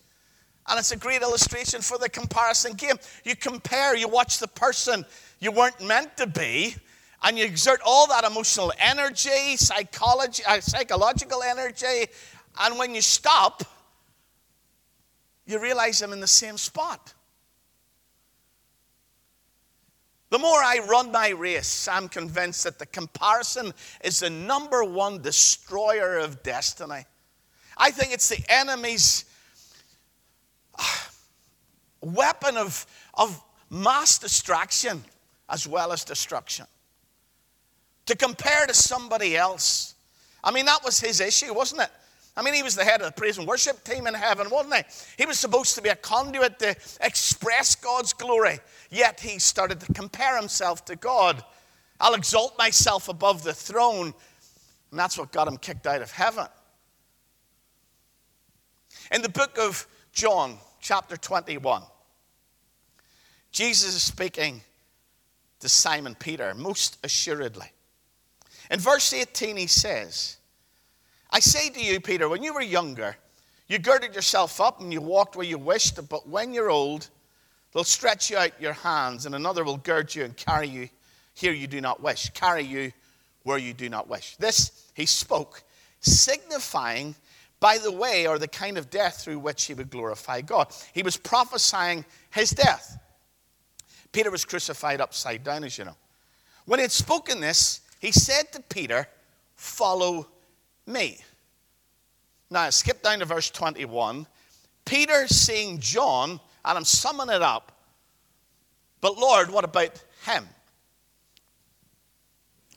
And 0.67 0.79
it's 0.79 0.91
a 0.91 0.97
great 0.97 1.21
illustration 1.21 1.81
for 1.81 1.97
the 1.97 2.09
comparison 2.09 2.73
game. 2.73 2.95
You 3.23 3.35
compare, 3.35 3.95
you 3.95 4.07
watch 4.07 4.39
the 4.39 4.47
person 4.47 5.05
you 5.39 5.51
weren't 5.51 5.81
meant 5.81 6.17
to 6.17 6.27
be, 6.27 6.75
and 7.23 7.37
you 7.37 7.45
exert 7.45 7.81
all 7.85 8.07
that 8.07 8.23
emotional 8.23 8.71
energy, 8.79 9.57
psychology, 9.57 10.43
uh, 10.47 10.59
psychological 10.59 11.43
energy, 11.43 12.05
and 12.59 12.77
when 12.77 12.95
you 12.95 13.01
stop, 13.01 13.63
you 15.45 15.59
realize 15.59 16.01
I'm 16.01 16.13
in 16.13 16.19
the 16.19 16.27
same 16.27 16.57
spot. 16.57 17.13
The 20.31 20.39
more 20.39 20.57
I 20.57 20.79
run 20.89 21.11
my 21.11 21.29
race, 21.29 21.87
I'm 21.87 22.09
convinced 22.09 22.63
that 22.63 22.79
the 22.79 22.85
comparison 22.87 23.71
is 24.03 24.19
the 24.19 24.29
number 24.29 24.83
one 24.83 25.21
destroyer 25.21 26.17
of 26.17 26.41
destiny. 26.43 27.05
I 27.77 27.91
think 27.91 28.11
it's 28.11 28.29
the 28.29 28.43
enemy's 28.49 29.25
ah, 30.77 31.09
weapon 32.01 32.57
of, 32.57 32.85
of 33.13 33.41
mass 33.69 34.17
distraction 34.17 35.03
as 35.49 35.67
well 35.67 35.91
as 35.91 36.03
destruction. 36.03 36.65
To 38.07 38.15
compare 38.15 38.65
to 38.65 38.73
somebody 38.73 39.37
else. 39.37 39.95
I 40.43 40.51
mean, 40.51 40.65
that 40.65 40.83
was 40.83 40.99
his 40.99 41.21
issue, 41.21 41.53
wasn't 41.53 41.81
it? 41.81 41.89
I 42.37 42.41
mean, 42.41 42.53
he 42.53 42.63
was 42.63 42.75
the 42.75 42.83
head 42.83 43.01
of 43.01 43.07
the 43.07 43.13
praise 43.13 43.37
and 43.37 43.47
worship 43.47 43.83
team 43.83 44.07
in 44.07 44.13
heaven, 44.13 44.49
wasn't 44.49 44.75
he? 44.75 44.83
He 45.17 45.25
was 45.25 45.39
supposed 45.39 45.75
to 45.75 45.81
be 45.81 45.89
a 45.89 45.95
conduit 45.95 46.59
to 46.59 46.75
express 47.01 47.75
God's 47.75 48.11
glory, 48.11 48.59
yet 48.89 49.21
he 49.21 49.39
started 49.39 49.79
to 49.79 49.93
compare 49.93 50.37
himself 50.37 50.83
to 50.85 50.97
God. 50.97 51.43
I'll 51.99 52.13
exalt 52.13 52.57
myself 52.57 53.07
above 53.07 53.43
the 53.43 53.53
throne, 53.53 54.13
and 54.91 54.99
that's 54.99 55.17
what 55.17 55.31
got 55.31 55.47
him 55.47 55.57
kicked 55.57 55.87
out 55.87 56.01
of 56.01 56.11
heaven. 56.11 56.47
In 59.11 59.21
the 59.21 59.29
book 59.29 59.57
of 59.57 59.87
John, 60.11 60.57
chapter 60.81 61.15
21, 61.15 61.83
Jesus 63.51 63.95
is 63.95 64.03
speaking 64.03 64.61
to 65.61 65.69
Simon 65.69 66.15
Peter, 66.15 66.53
most 66.53 66.97
assuredly. 67.03 67.71
In 68.69 68.79
verse 68.79 69.13
18, 69.13 69.55
he 69.55 69.67
says, 69.67 70.37
I 71.35 71.39
say 71.39 71.69
to 71.69 71.83
you, 71.83 71.99
Peter, 71.99 72.29
when 72.29 72.43
you 72.43 72.53
were 72.53 72.61
younger, 72.61 73.17
you 73.67 73.77
girded 73.77 74.15
yourself 74.15 74.61
up 74.61 74.79
and 74.79 74.93
you 74.93 75.01
walked 75.01 75.35
where 75.35 75.45
you 75.45 75.57
wished, 75.57 75.99
but 76.07 76.29
when 76.29 76.53
you're 76.53 76.69
old, 76.69 77.09
they'll 77.73 77.83
stretch 77.83 78.29
you 78.29 78.37
out 78.37 78.53
your 78.61 78.71
hands, 78.71 79.25
and 79.25 79.35
another 79.35 79.65
will 79.65 79.75
gird 79.75 80.15
you 80.15 80.23
and 80.23 80.37
carry 80.37 80.69
you 80.69 80.87
here 81.33 81.51
you 81.51 81.67
do 81.67 81.81
not 81.81 82.01
wish, 82.01 82.29
carry 82.29 82.63
you 82.63 82.93
where 83.43 83.57
you 83.57 83.73
do 83.73 83.89
not 83.89 84.07
wish. 84.07 84.37
This 84.37 84.87
he 84.93 85.05
spoke, 85.05 85.61
signifying 85.99 87.15
by 87.59 87.79
the 87.79 87.91
way 87.91 88.27
or 88.27 88.39
the 88.39 88.47
kind 88.47 88.77
of 88.77 88.89
death 88.89 89.21
through 89.21 89.39
which 89.39 89.65
he 89.65 89.73
would 89.73 89.89
glorify 89.89 90.39
God. 90.39 90.73
He 90.93 91.03
was 91.03 91.17
prophesying 91.17 92.05
his 92.29 92.51
death. 92.51 92.97
Peter 94.13 94.31
was 94.31 94.45
crucified 94.45 95.01
upside 95.01 95.43
down, 95.43 95.65
as 95.65 95.77
you 95.77 95.83
know. 95.83 95.97
When 96.63 96.79
he 96.79 96.83
had 96.83 96.93
spoken 96.93 97.41
this, 97.41 97.81
he 97.99 98.13
said 98.13 98.53
to 98.53 98.61
Peter, 98.61 99.09
Follow 99.57 100.27
me. 100.85 101.17
Now, 102.49 102.69
skip 102.69 103.01
down 103.01 103.19
to 103.19 103.25
verse 103.25 103.49
21. 103.49 104.27
Peter 104.85 105.27
seeing 105.27 105.79
John, 105.79 106.31
and 106.63 106.77
I'm 106.77 106.85
summing 106.85 107.33
it 107.33 107.41
up. 107.41 107.71
But 109.01 109.17
Lord, 109.17 109.49
what 109.49 109.63
about 109.63 110.03
him? 110.25 110.47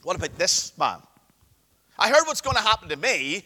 What 0.02 0.16
about 0.16 0.36
this 0.38 0.76
man? 0.78 0.98
I 1.98 2.08
heard 2.08 2.24
what's 2.26 2.40
going 2.40 2.56
to 2.56 2.62
happen 2.62 2.88
to 2.88 2.96
me, 2.96 3.44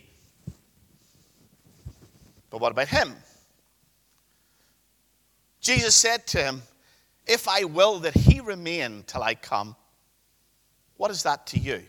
but 2.51 2.61
what 2.61 2.71
about 2.71 2.89
him? 2.89 3.15
Jesus 5.61 5.95
said 5.95 6.27
to 6.29 6.43
him, 6.43 6.63
if 7.27 7.49
I 7.49 7.65
will 7.65 7.99
that 8.01 8.15
he 8.15 8.41
remain 8.41 9.05
till 9.07 9.23
I 9.23 9.35
come, 9.35 9.75
what 10.99 11.11
is 11.11 11.23
that 11.23 11.47
to 11.49 11.59
you? 11.59 11.83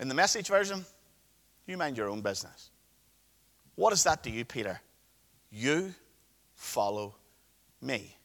In 0.00 0.08
the 0.08 0.14
message 0.14 0.48
version, 0.48 0.84
you 1.66 1.76
mind 1.76 1.96
your 1.96 2.08
own 2.08 2.22
business. 2.22 2.70
What 3.74 3.92
is 3.92 4.04
that 4.04 4.22
to 4.24 4.30
you, 4.30 4.44
Peter? 4.44 4.80
You 5.50 5.94
follow 6.54 7.14
me. 7.80 8.16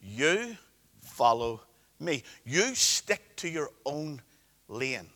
You 0.00 0.56
follow 1.00 1.62
me. 1.98 2.22
You 2.44 2.74
stick 2.74 3.36
to 3.36 3.48
your 3.48 3.70
own 3.84 4.22
lane. 4.68 5.06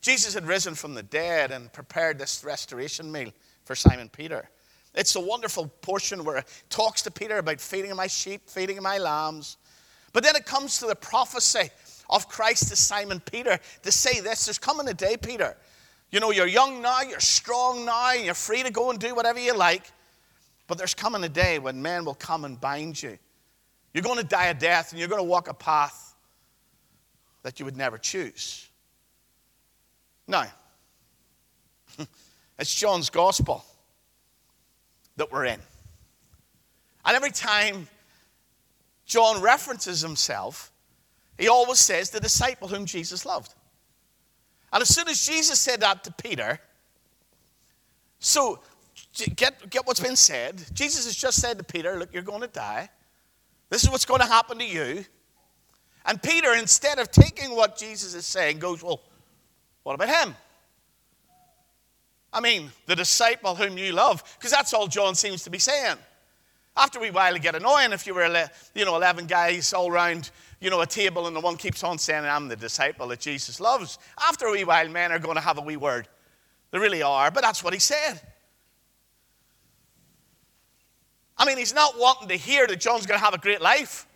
Jesus 0.00 0.34
had 0.34 0.46
risen 0.46 0.74
from 0.74 0.94
the 0.94 1.02
dead 1.02 1.50
and 1.50 1.72
prepared 1.72 2.18
this 2.18 2.44
restoration 2.44 3.10
meal 3.10 3.32
for 3.64 3.74
Simon 3.74 4.08
Peter. 4.08 4.48
It's 4.94 5.16
a 5.16 5.20
wonderful 5.20 5.66
portion 5.82 6.24
where 6.24 6.38
it 6.38 6.62
talks 6.70 7.02
to 7.02 7.10
Peter 7.10 7.38
about 7.38 7.60
feeding 7.60 7.94
my 7.96 8.06
sheep, 8.06 8.48
feeding 8.48 8.80
my 8.80 8.98
lambs. 8.98 9.56
But 10.12 10.22
then 10.22 10.36
it 10.36 10.46
comes 10.46 10.78
to 10.78 10.86
the 10.86 10.94
prophecy 10.94 11.70
of 12.08 12.28
Christ 12.28 12.68
to 12.68 12.76
Simon 12.76 13.20
Peter 13.20 13.58
to 13.82 13.92
say 13.92 14.20
this 14.20 14.46
there's 14.46 14.58
coming 14.58 14.88
a 14.88 14.94
day, 14.94 15.16
Peter. 15.16 15.56
You 16.14 16.20
know, 16.20 16.30
you're 16.30 16.46
young 16.46 16.80
now, 16.80 17.00
you're 17.00 17.18
strong 17.18 17.84
now, 17.84 18.12
you're 18.12 18.34
free 18.34 18.62
to 18.62 18.70
go 18.70 18.90
and 18.90 19.00
do 19.00 19.16
whatever 19.16 19.40
you 19.40 19.52
like. 19.52 19.82
But 20.68 20.78
there's 20.78 20.94
coming 20.94 21.24
a 21.24 21.28
day 21.28 21.58
when 21.58 21.82
men 21.82 22.04
will 22.04 22.14
come 22.14 22.44
and 22.44 22.60
bind 22.60 23.02
you. 23.02 23.18
You're 23.92 24.04
going 24.04 24.18
to 24.18 24.24
die 24.24 24.46
a 24.46 24.54
death 24.54 24.92
and 24.92 25.00
you're 25.00 25.08
going 25.08 25.18
to 25.20 25.28
walk 25.28 25.48
a 25.48 25.54
path 25.54 26.14
that 27.42 27.58
you 27.58 27.64
would 27.64 27.76
never 27.76 27.98
choose. 27.98 28.68
Now, 30.28 30.46
it's 32.60 32.72
John's 32.72 33.10
gospel 33.10 33.64
that 35.16 35.32
we're 35.32 35.46
in. 35.46 35.58
And 37.04 37.16
every 37.16 37.32
time 37.32 37.88
John 39.04 39.42
references 39.42 40.00
himself, 40.00 40.70
he 41.36 41.48
always 41.48 41.80
says 41.80 42.10
the 42.10 42.20
disciple 42.20 42.68
whom 42.68 42.86
Jesus 42.86 43.26
loved. 43.26 43.52
And 44.74 44.82
as 44.82 44.88
soon 44.88 45.08
as 45.08 45.24
Jesus 45.24 45.60
said 45.60 45.80
that 45.80 46.02
to 46.02 46.12
Peter, 46.12 46.58
so 48.18 48.58
get, 49.36 49.70
get 49.70 49.86
what's 49.86 50.00
been 50.00 50.16
said. 50.16 50.62
Jesus 50.72 51.04
has 51.04 51.14
just 51.14 51.40
said 51.40 51.58
to 51.58 51.64
Peter, 51.64 51.96
Look, 51.96 52.12
you're 52.12 52.24
going 52.24 52.40
to 52.40 52.48
die. 52.48 52.90
This 53.70 53.84
is 53.84 53.90
what's 53.90 54.04
going 54.04 54.20
to 54.20 54.26
happen 54.26 54.58
to 54.58 54.64
you. 54.66 55.04
And 56.04 56.20
Peter, 56.20 56.54
instead 56.54 56.98
of 56.98 57.12
taking 57.12 57.54
what 57.54 57.78
Jesus 57.78 58.14
is 58.14 58.26
saying, 58.26 58.58
goes, 58.58 58.82
Well, 58.82 59.00
what 59.84 59.94
about 59.94 60.08
him? 60.08 60.34
I 62.32 62.40
mean, 62.40 62.72
the 62.86 62.96
disciple 62.96 63.54
whom 63.54 63.78
you 63.78 63.92
love, 63.92 64.24
because 64.36 64.50
that's 64.50 64.74
all 64.74 64.88
John 64.88 65.14
seems 65.14 65.44
to 65.44 65.50
be 65.50 65.60
saying. 65.60 65.98
After 66.76 66.98
a 66.98 67.10
while, 67.10 67.36
it 67.36 67.42
get 67.42 67.54
annoying 67.54 67.92
if 67.92 68.08
you 68.08 68.14
were, 68.14 68.48
you 68.74 68.84
know, 68.84 68.96
11 68.96 69.26
guys 69.26 69.72
all 69.72 69.88
around, 69.88 70.32
you 70.64 70.70
know, 70.70 70.80
a 70.80 70.86
table 70.86 71.26
and 71.26 71.36
the 71.36 71.40
one 71.40 71.56
keeps 71.56 71.84
on 71.84 71.98
saying, 71.98 72.24
I'm 72.24 72.48
the 72.48 72.56
disciple 72.56 73.06
that 73.08 73.20
Jesus 73.20 73.60
loves. 73.60 73.98
After 74.18 74.46
a 74.46 74.52
wee 74.52 74.64
while, 74.64 74.88
men 74.88 75.12
are 75.12 75.18
going 75.18 75.34
to 75.34 75.42
have 75.42 75.58
a 75.58 75.60
wee 75.60 75.76
word. 75.76 76.08
They 76.70 76.78
really 76.78 77.02
are, 77.02 77.30
but 77.30 77.42
that's 77.42 77.62
what 77.62 77.74
he 77.74 77.78
said. 77.78 78.20
I 81.36 81.44
mean, 81.44 81.58
he's 81.58 81.74
not 81.74 81.98
wanting 81.98 82.28
to 82.28 82.36
hear 82.36 82.66
that 82.66 82.80
John's 82.80 83.04
going 83.04 83.20
to 83.20 83.24
have 83.24 83.34
a 83.34 83.38
great 83.38 83.60
life. 83.60 84.06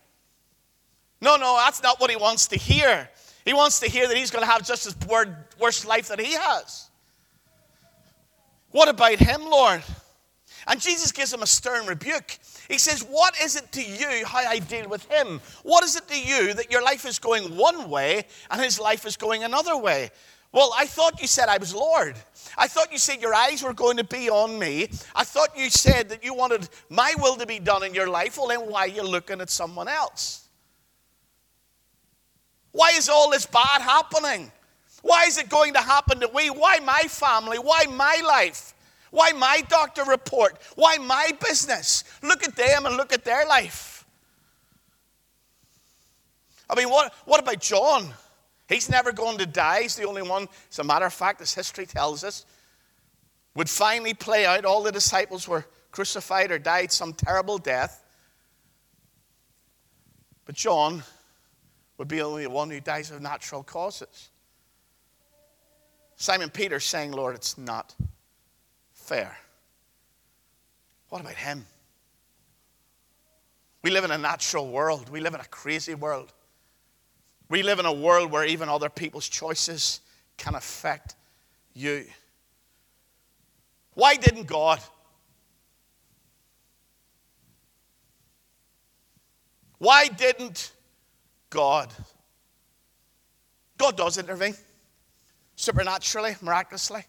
No, 1.20 1.36
no, 1.36 1.56
that's 1.58 1.82
not 1.82 2.00
what 2.00 2.10
he 2.10 2.16
wants 2.16 2.46
to 2.48 2.56
hear. 2.56 3.10
He 3.44 3.52
wants 3.52 3.80
to 3.80 3.90
hear 3.90 4.08
that 4.08 4.16
he's 4.16 4.30
going 4.30 4.44
to 4.44 4.50
have 4.50 4.66
just 4.66 4.86
as 4.86 4.96
worse 5.60 5.84
life 5.84 6.08
that 6.08 6.18
he 6.18 6.32
has. 6.32 6.88
What 8.70 8.88
about 8.88 9.18
him, 9.18 9.42
Lord? 9.44 9.82
And 10.66 10.80
Jesus 10.80 11.12
gives 11.12 11.32
him 11.32 11.42
a 11.42 11.46
stern 11.46 11.86
rebuke. 11.86 12.38
He 12.68 12.78
says, 12.78 13.00
What 13.00 13.34
is 13.42 13.56
it 13.56 13.72
to 13.72 13.82
you 13.82 14.26
how 14.26 14.38
I 14.38 14.58
deal 14.58 14.88
with 14.88 15.10
him? 15.10 15.40
What 15.62 15.82
is 15.84 15.96
it 15.96 16.06
to 16.08 16.20
you 16.20 16.52
that 16.54 16.70
your 16.70 16.82
life 16.82 17.06
is 17.06 17.18
going 17.18 17.56
one 17.56 17.88
way 17.88 18.26
and 18.50 18.60
his 18.60 18.78
life 18.78 19.06
is 19.06 19.16
going 19.16 19.42
another 19.42 19.76
way? 19.76 20.10
Well, 20.52 20.72
I 20.76 20.86
thought 20.86 21.20
you 21.20 21.26
said 21.26 21.48
I 21.48 21.58
was 21.58 21.74
Lord. 21.74 22.14
I 22.56 22.68
thought 22.68 22.90
you 22.90 22.98
said 22.98 23.20
your 23.20 23.34
eyes 23.34 23.62
were 23.62 23.74
going 23.74 23.98
to 23.98 24.04
be 24.04 24.30
on 24.30 24.58
me. 24.58 24.88
I 25.14 25.24
thought 25.24 25.50
you 25.56 25.68
said 25.70 26.08
that 26.08 26.24
you 26.24 26.34
wanted 26.34 26.68
my 26.88 27.14
will 27.18 27.36
to 27.36 27.46
be 27.46 27.58
done 27.58 27.84
in 27.84 27.94
your 27.94 28.08
life. 28.08 28.38
Well, 28.38 28.48
then 28.48 28.60
why 28.60 28.80
are 28.80 28.88
you 28.88 29.02
looking 29.02 29.40
at 29.40 29.50
someone 29.50 29.88
else? 29.88 30.48
Why 32.72 32.92
is 32.96 33.08
all 33.08 33.30
this 33.30 33.46
bad 33.46 33.82
happening? 33.82 34.50
Why 35.02 35.24
is 35.24 35.38
it 35.38 35.48
going 35.48 35.74
to 35.74 35.80
happen 35.80 36.20
to 36.20 36.30
we? 36.34 36.48
Why 36.50 36.78
my 36.80 37.02
family? 37.08 37.58
Why 37.58 37.84
my 37.84 38.20
life? 38.26 38.74
Why 39.10 39.32
my 39.32 39.62
doctor 39.68 40.04
report? 40.04 40.58
Why 40.74 40.98
my 40.98 41.30
business? 41.46 42.04
Look 42.22 42.44
at 42.44 42.56
them 42.56 42.86
and 42.86 42.96
look 42.96 43.12
at 43.12 43.24
their 43.24 43.46
life. 43.46 44.04
I 46.70 46.74
mean, 46.74 46.90
what, 46.90 47.14
what 47.24 47.40
about 47.40 47.60
John? 47.60 48.12
He's 48.68 48.90
never 48.90 49.12
going 49.12 49.38
to 49.38 49.46
die. 49.46 49.82
He's 49.82 49.96
the 49.96 50.06
only 50.06 50.22
one, 50.22 50.46
as 50.70 50.78
a 50.78 50.84
matter 50.84 51.06
of 51.06 51.14
fact, 51.14 51.40
as 51.40 51.54
history 51.54 51.86
tells 51.86 52.22
us, 52.22 52.44
would 53.54 53.70
finally 53.70 54.12
play 54.12 54.44
out. 54.44 54.66
All 54.66 54.82
the 54.82 54.92
disciples 54.92 55.48
were 55.48 55.64
crucified 55.90 56.50
or 56.50 56.58
died 56.58 56.92
some 56.92 57.14
terrible 57.14 57.56
death. 57.56 58.04
But 60.44 60.54
John 60.54 61.02
would 61.96 62.08
be 62.08 62.20
only 62.20 62.44
the 62.44 62.50
one 62.50 62.70
who 62.70 62.80
dies 62.80 63.10
of 63.10 63.22
natural 63.22 63.62
causes. 63.62 64.28
Simon 66.16 66.50
Peter 66.50 66.80
saying, 66.80 67.12
Lord, 67.12 67.34
it's 67.34 67.56
not 67.56 67.94
fair. 69.08 69.38
What 71.08 71.22
about 71.22 71.34
him? 71.34 71.66
We 73.82 73.90
live 73.90 74.04
in 74.04 74.10
a 74.10 74.18
natural 74.18 74.68
world. 74.68 75.08
We 75.08 75.20
live 75.20 75.34
in 75.34 75.40
a 75.40 75.46
crazy 75.46 75.94
world. 75.94 76.30
We 77.48 77.62
live 77.62 77.78
in 77.78 77.86
a 77.86 77.92
world 77.92 78.30
where 78.30 78.44
even 78.44 78.68
other 78.68 78.90
people's 78.90 79.26
choices 79.26 80.00
can 80.36 80.54
affect 80.54 81.14
you. 81.72 82.04
Why 83.94 84.16
didn't 84.16 84.46
God? 84.46 84.80
Why 89.78 90.08
didn't 90.08 90.72
God? 91.48 91.90
God 93.78 93.96
does 93.96 94.18
intervene 94.18 94.54
supernaturally, 95.56 96.36
miraculously. 96.42 97.04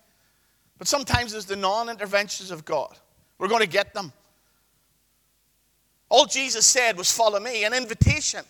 But 0.80 0.88
sometimes 0.88 1.34
it's 1.34 1.46
the 1.46 1.58
non 1.58 1.90
interventions 1.90 2.50
of 2.50 2.66
God. 2.66 2.98
We're 3.38 3.50
going 3.50 3.62
to 3.62 3.68
get 3.68 3.94
them. 3.94 4.12
All 6.10 6.26
Jesus 6.26 6.66
said 6.66 6.98
was, 6.98 7.12
Follow 7.12 7.40
me, 7.40 7.66
an 7.66 7.74
invitation. 7.74 8.44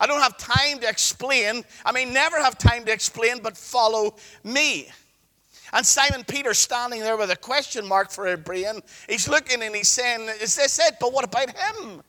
I 0.00 0.06
don't 0.06 0.22
have 0.22 0.38
time 0.38 0.80
to 0.80 0.88
explain. 0.88 1.62
I 1.84 1.92
may 1.92 2.04
never 2.04 2.42
have 2.42 2.58
time 2.58 2.84
to 2.86 2.92
explain, 2.92 3.40
but 3.42 3.56
follow 3.56 4.16
me. 4.42 4.88
And 5.72 5.84
Simon 5.84 6.24
Peter 6.24 6.54
standing 6.54 7.00
there 7.00 7.16
with 7.16 7.30
a 7.30 7.36
question 7.36 7.86
mark 7.86 8.10
for 8.10 8.28
a 8.28 8.36
brain. 8.36 8.80
He's 9.08 9.28
looking 9.28 9.62
and 9.62 9.74
he's 9.74 9.88
saying, 9.88 10.28
Is 10.40 10.56
this 10.56 10.78
it? 10.78 10.94
But 11.00 11.12
what 11.12 11.24
about 11.24 11.50
him? 11.50 12.02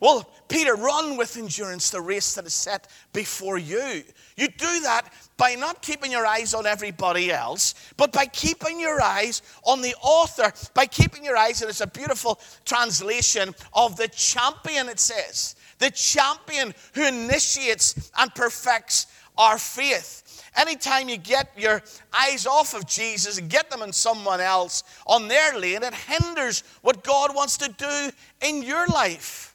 Well, 0.00 0.30
Peter, 0.48 0.76
run 0.76 1.16
with 1.16 1.36
endurance 1.36 1.90
the 1.90 2.00
race 2.00 2.34
that 2.34 2.46
is 2.46 2.54
set 2.54 2.88
before 3.12 3.58
you. 3.58 4.04
You 4.36 4.48
do 4.48 4.80
that 4.80 5.12
by 5.36 5.56
not 5.56 5.82
keeping 5.82 6.12
your 6.12 6.24
eyes 6.24 6.54
on 6.54 6.66
everybody 6.66 7.32
else, 7.32 7.74
but 7.96 8.12
by 8.12 8.26
keeping 8.26 8.78
your 8.78 9.02
eyes 9.02 9.42
on 9.64 9.82
the 9.82 9.94
author, 10.00 10.52
by 10.74 10.86
keeping 10.86 11.24
your 11.24 11.36
eyes, 11.36 11.60
and 11.60 11.68
it's 11.68 11.80
a 11.80 11.86
beautiful 11.86 12.38
translation 12.64 13.54
of 13.72 13.96
the 13.96 14.08
champion, 14.08 14.88
it 14.88 15.00
says. 15.00 15.56
The 15.78 15.90
champion 15.90 16.74
who 16.94 17.06
initiates 17.06 18.10
and 18.16 18.32
perfects 18.34 19.06
our 19.36 19.58
faith. 19.58 20.44
Anytime 20.56 21.08
you 21.08 21.16
get 21.16 21.52
your 21.56 21.82
eyes 22.12 22.46
off 22.46 22.74
of 22.74 22.86
Jesus 22.86 23.38
and 23.38 23.48
get 23.48 23.70
them 23.70 23.82
on 23.82 23.92
someone 23.92 24.40
else 24.40 24.82
on 25.06 25.28
their 25.28 25.58
lane, 25.58 25.82
it 25.82 25.94
hinders 25.94 26.64
what 26.82 27.04
God 27.04 27.34
wants 27.34 27.56
to 27.58 27.68
do 27.68 28.10
in 28.40 28.62
your 28.62 28.86
life. 28.88 29.47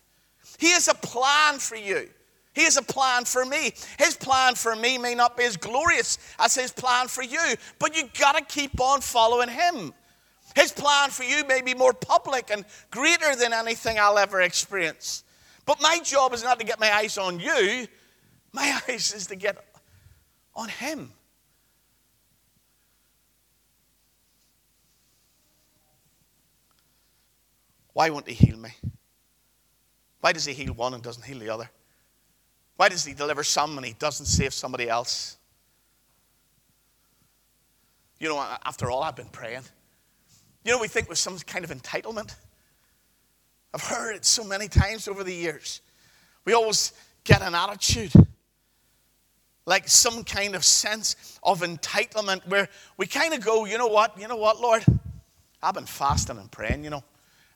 He 0.59 0.71
has 0.71 0.87
a 0.87 0.93
plan 0.93 1.59
for 1.59 1.75
you. 1.75 2.09
He 2.53 2.63
has 2.63 2.77
a 2.77 2.83
plan 2.83 3.25
for 3.25 3.45
me. 3.45 3.73
His 3.97 4.15
plan 4.15 4.55
for 4.55 4.75
me 4.75 4.97
may 4.97 5.15
not 5.15 5.35
be 5.35 5.43
as 5.43 5.57
glorious 5.57 6.19
as 6.37 6.53
his 6.53 6.71
plan 6.71 7.07
for 7.07 7.23
you, 7.23 7.55
but 7.79 7.97
you 7.97 8.03
got 8.19 8.37
to 8.37 8.43
keep 8.43 8.79
on 8.79 9.01
following 9.01 9.49
him. 9.49 9.93
His 10.55 10.71
plan 10.71 11.09
for 11.09 11.23
you 11.23 11.45
may 11.47 11.61
be 11.61 11.73
more 11.73 11.93
public 11.93 12.51
and 12.51 12.63
greater 12.91 13.35
than 13.35 13.53
anything 13.53 13.97
I'll 13.97 14.19
ever 14.19 14.41
experience. 14.41 15.23
But 15.65 15.81
my 15.81 15.99
job 16.03 16.33
is 16.33 16.43
not 16.43 16.59
to 16.59 16.65
get 16.65 16.79
my 16.79 16.93
eyes 16.93 17.17
on 17.17 17.39
you, 17.39 17.87
my 18.51 18.79
eyes 18.87 19.13
is 19.13 19.27
to 19.27 19.35
get 19.35 19.57
on 20.55 20.69
him. 20.69 21.11
Why 27.93 28.09
won't 28.09 28.27
he 28.27 28.33
heal 28.33 28.57
me? 28.57 28.71
Why 30.23 30.31
does 30.31 30.45
he 30.45 30.53
heal 30.53 30.71
one 30.71 30.93
and 30.93 31.03
doesn't 31.03 31.25
heal 31.25 31.37
the 31.37 31.49
other? 31.49 31.69
Why 32.77 32.87
does 32.87 33.03
he 33.03 33.13
deliver 33.13 33.43
some 33.43 33.75
and 33.75 33.85
he 33.85 33.91
doesn't 33.91 34.25
save 34.25 34.53
somebody 34.53 34.87
else? 34.87 35.37
You 38.21 38.29
know, 38.29 38.39
after 38.63 38.89
all, 38.89 39.03
I've 39.03 39.17
been 39.17 39.27
praying. 39.27 39.63
You 40.63 40.71
know, 40.71 40.79
we 40.79 40.87
think 40.87 41.09
with 41.09 41.17
some 41.17 41.37
kind 41.39 41.65
of 41.65 41.71
entitlement. 41.71 42.35
I've 43.73 43.83
heard 43.83 44.15
it 44.15 44.23
so 44.23 44.45
many 44.45 44.69
times 44.69 45.09
over 45.09 45.25
the 45.25 45.33
years. 45.33 45.81
We 46.45 46.53
always 46.53 46.93
get 47.25 47.41
an 47.41 47.53
attitude, 47.53 48.13
like 49.65 49.89
some 49.89 50.23
kind 50.23 50.55
of 50.55 50.63
sense 50.63 51.37
of 51.43 51.63
entitlement 51.63 52.47
where 52.47 52.69
we 52.95 53.07
kind 53.07 53.33
of 53.33 53.43
go, 53.43 53.65
you 53.65 53.77
know 53.77 53.87
what, 53.87 54.17
you 54.17 54.29
know 54.29 54.37
what, 54.37 54.61
Lord? 54.61 54.85
I've 55.61 55.73
been 55.73 55.85
fasting 55.85 56.37
and 56.37 56.49
praying, 56.49 56.85
you 56.85 56.91
know. 56.91 57.03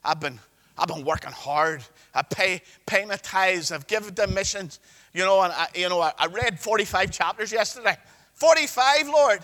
I've 0.04 0.20
been 0.20 0.38
I've 0.78 0.88
been 0.88 1.04
working 1.04 1.32
hard. 1.32 1.82
I 2.14 2.22
pay, 2.22 2.62
pay 2.86 3.04
my 3.04 3.16
tithes. 3.16 3.72
I've 3.72 3.86
given 3.86 4.14
to 4.14 4.26
missions. 4.28 4.78
You 5.12 5.24
know, 5.24 5.42
and 5.42 5.52
I, 5.52 5.66
you 5.74 5.88
know, 5.88 6.00
I, 6.00 6.26
read 6.26 6.60
45 6.60 7.10
chapters 7.10 7.50
yesterday. 7.50 7.96
45, 8.34 9.08
Lord. 9.08 9.40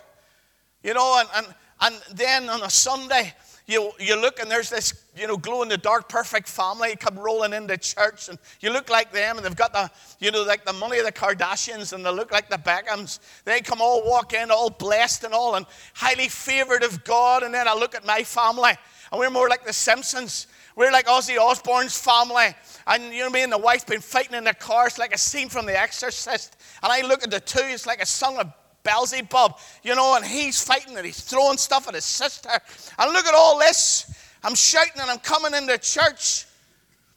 You 0.83 0.95
know, 0.95 1.19
and, 1.19 1.29
and, 1.37 1.55
and 1.81 2.17
then 2.17 2.49
on 2.49 2.63
a 2.63 2.71
Sunday, 2.71 3.33
you, 3.67 3.91
you 3.99 4.21
look 4.21 4.41
and 4.41 4.51
there's 4.51 4.69
this, 4.69 5.05
you 5.17 5.27
know, 5.27 5.39
glow 5.39 5.63
in 5.63 5.69
the 5.69 5.79
dark, 5.79 6.09
perfect 6.09 6.49
family 6.49 6.95
come 6.97 7.19
rolling 7.19 7.55
into 7.55 7.79
church 7.79 8.29
and 8.29 8.39
you 8.61 8.71
look 8.71 8.91
like 8.91 9.11
them 9.11 9.39
and 9.39 9.45
they've 9.45 9.57
got 9.57 9.73
the, 9.73 9.91
you 10.21 10.31
know, 10.31 10.43
like 10.43 10.67
the 10.67 10.73
money 10.75 10.99
of 10.99 11.07
the 11.07 11.13
Kardashians 11.13 11.95
and 11.95 12.05
they 12.05 12.11
look 12.11 12.31
like 12.31 12.51
the 12.51 12.59
Beckhams. 12.59 13.21
They 13.47 13.61
come 13.61 13.81
all 13.81 14.07
walk 14.07 14.35
in 14.35 14.51
all 14.51 14.69
blessed 14.69 15.25
and 15.25 15.33
all 15.33 15.55
and 15.55 15.65
highly 15.95 16.29
favored 16.29 16.83
of 16.85 17.05
God. 17.05 17.43
And 17.43 17.55
then 17.55 17.67
I 17.67 17.75
look 17.75 17.95
at 17.95 18.05
my 18.05 18.23
family 18.23 18.73
and 19.11 19.19
we're 19.19 19.31
more 19.31 19.49
like 19.49 19.65
the 19.65 19.73
Simpsons. 19.73 20.47
We're 20.77 20.91
like 20.91 21.07
Ozzy 21.07 21.39
Osbourne's 21.39 21.97
family. 21.97 22.55
And 22.87 23.15
you 23.15 23.21
know 23.21 23.31
me 23.31 23.43
and 23.43 23.53
the 23.53 23.59
wife 23.59 23.87
been 23.87 24.01
fighting 24.01 24.35
in 24.35 24.45
the 24.45 24.55
car. 24.55 24.87
It's 24.87 24.99
like 24.99 25.15
a 25.15 25.19
scene 25.19 25.49
from 25.49 25.67
The 25.67 25.79
Exorcist. 25.79 26.57
And 26.83 26.93
I 26.93 27.03
look 27.03 27.23
at 27.23 27.31
the 27.31 27.41
two, 27.41 27.63
it's 27.63 27.87
like 27.87 28.03
a 28.03 28.07
song 28.07 28.39
of 28.39 28.53
Beelzebub, 28.83 29.57
you 29.83 29.95
know, 29.95 30.15
and 30.17 30.25
he's 30.25 30.63
fighting 30.63 30.97
and 30.97 31.07
he's 31.07 31.21
throwing 31.21 31.57
stuff 31.57 31.89
at 31.89 31.95
his 31.95 32.05
sister. 32.05 32.51
And 32.99 33.13
look 33.13 33.27
at 33.27 33.35
all 33.35 33.59
this. 33.59 34.13
I'm 34.43 34.55
shouting 34.55 35.01
and 35.01 35.11
I'm 35.11 35.19
coming 35.19 35.55
into 35.55 35.79
church. 35.79 36.47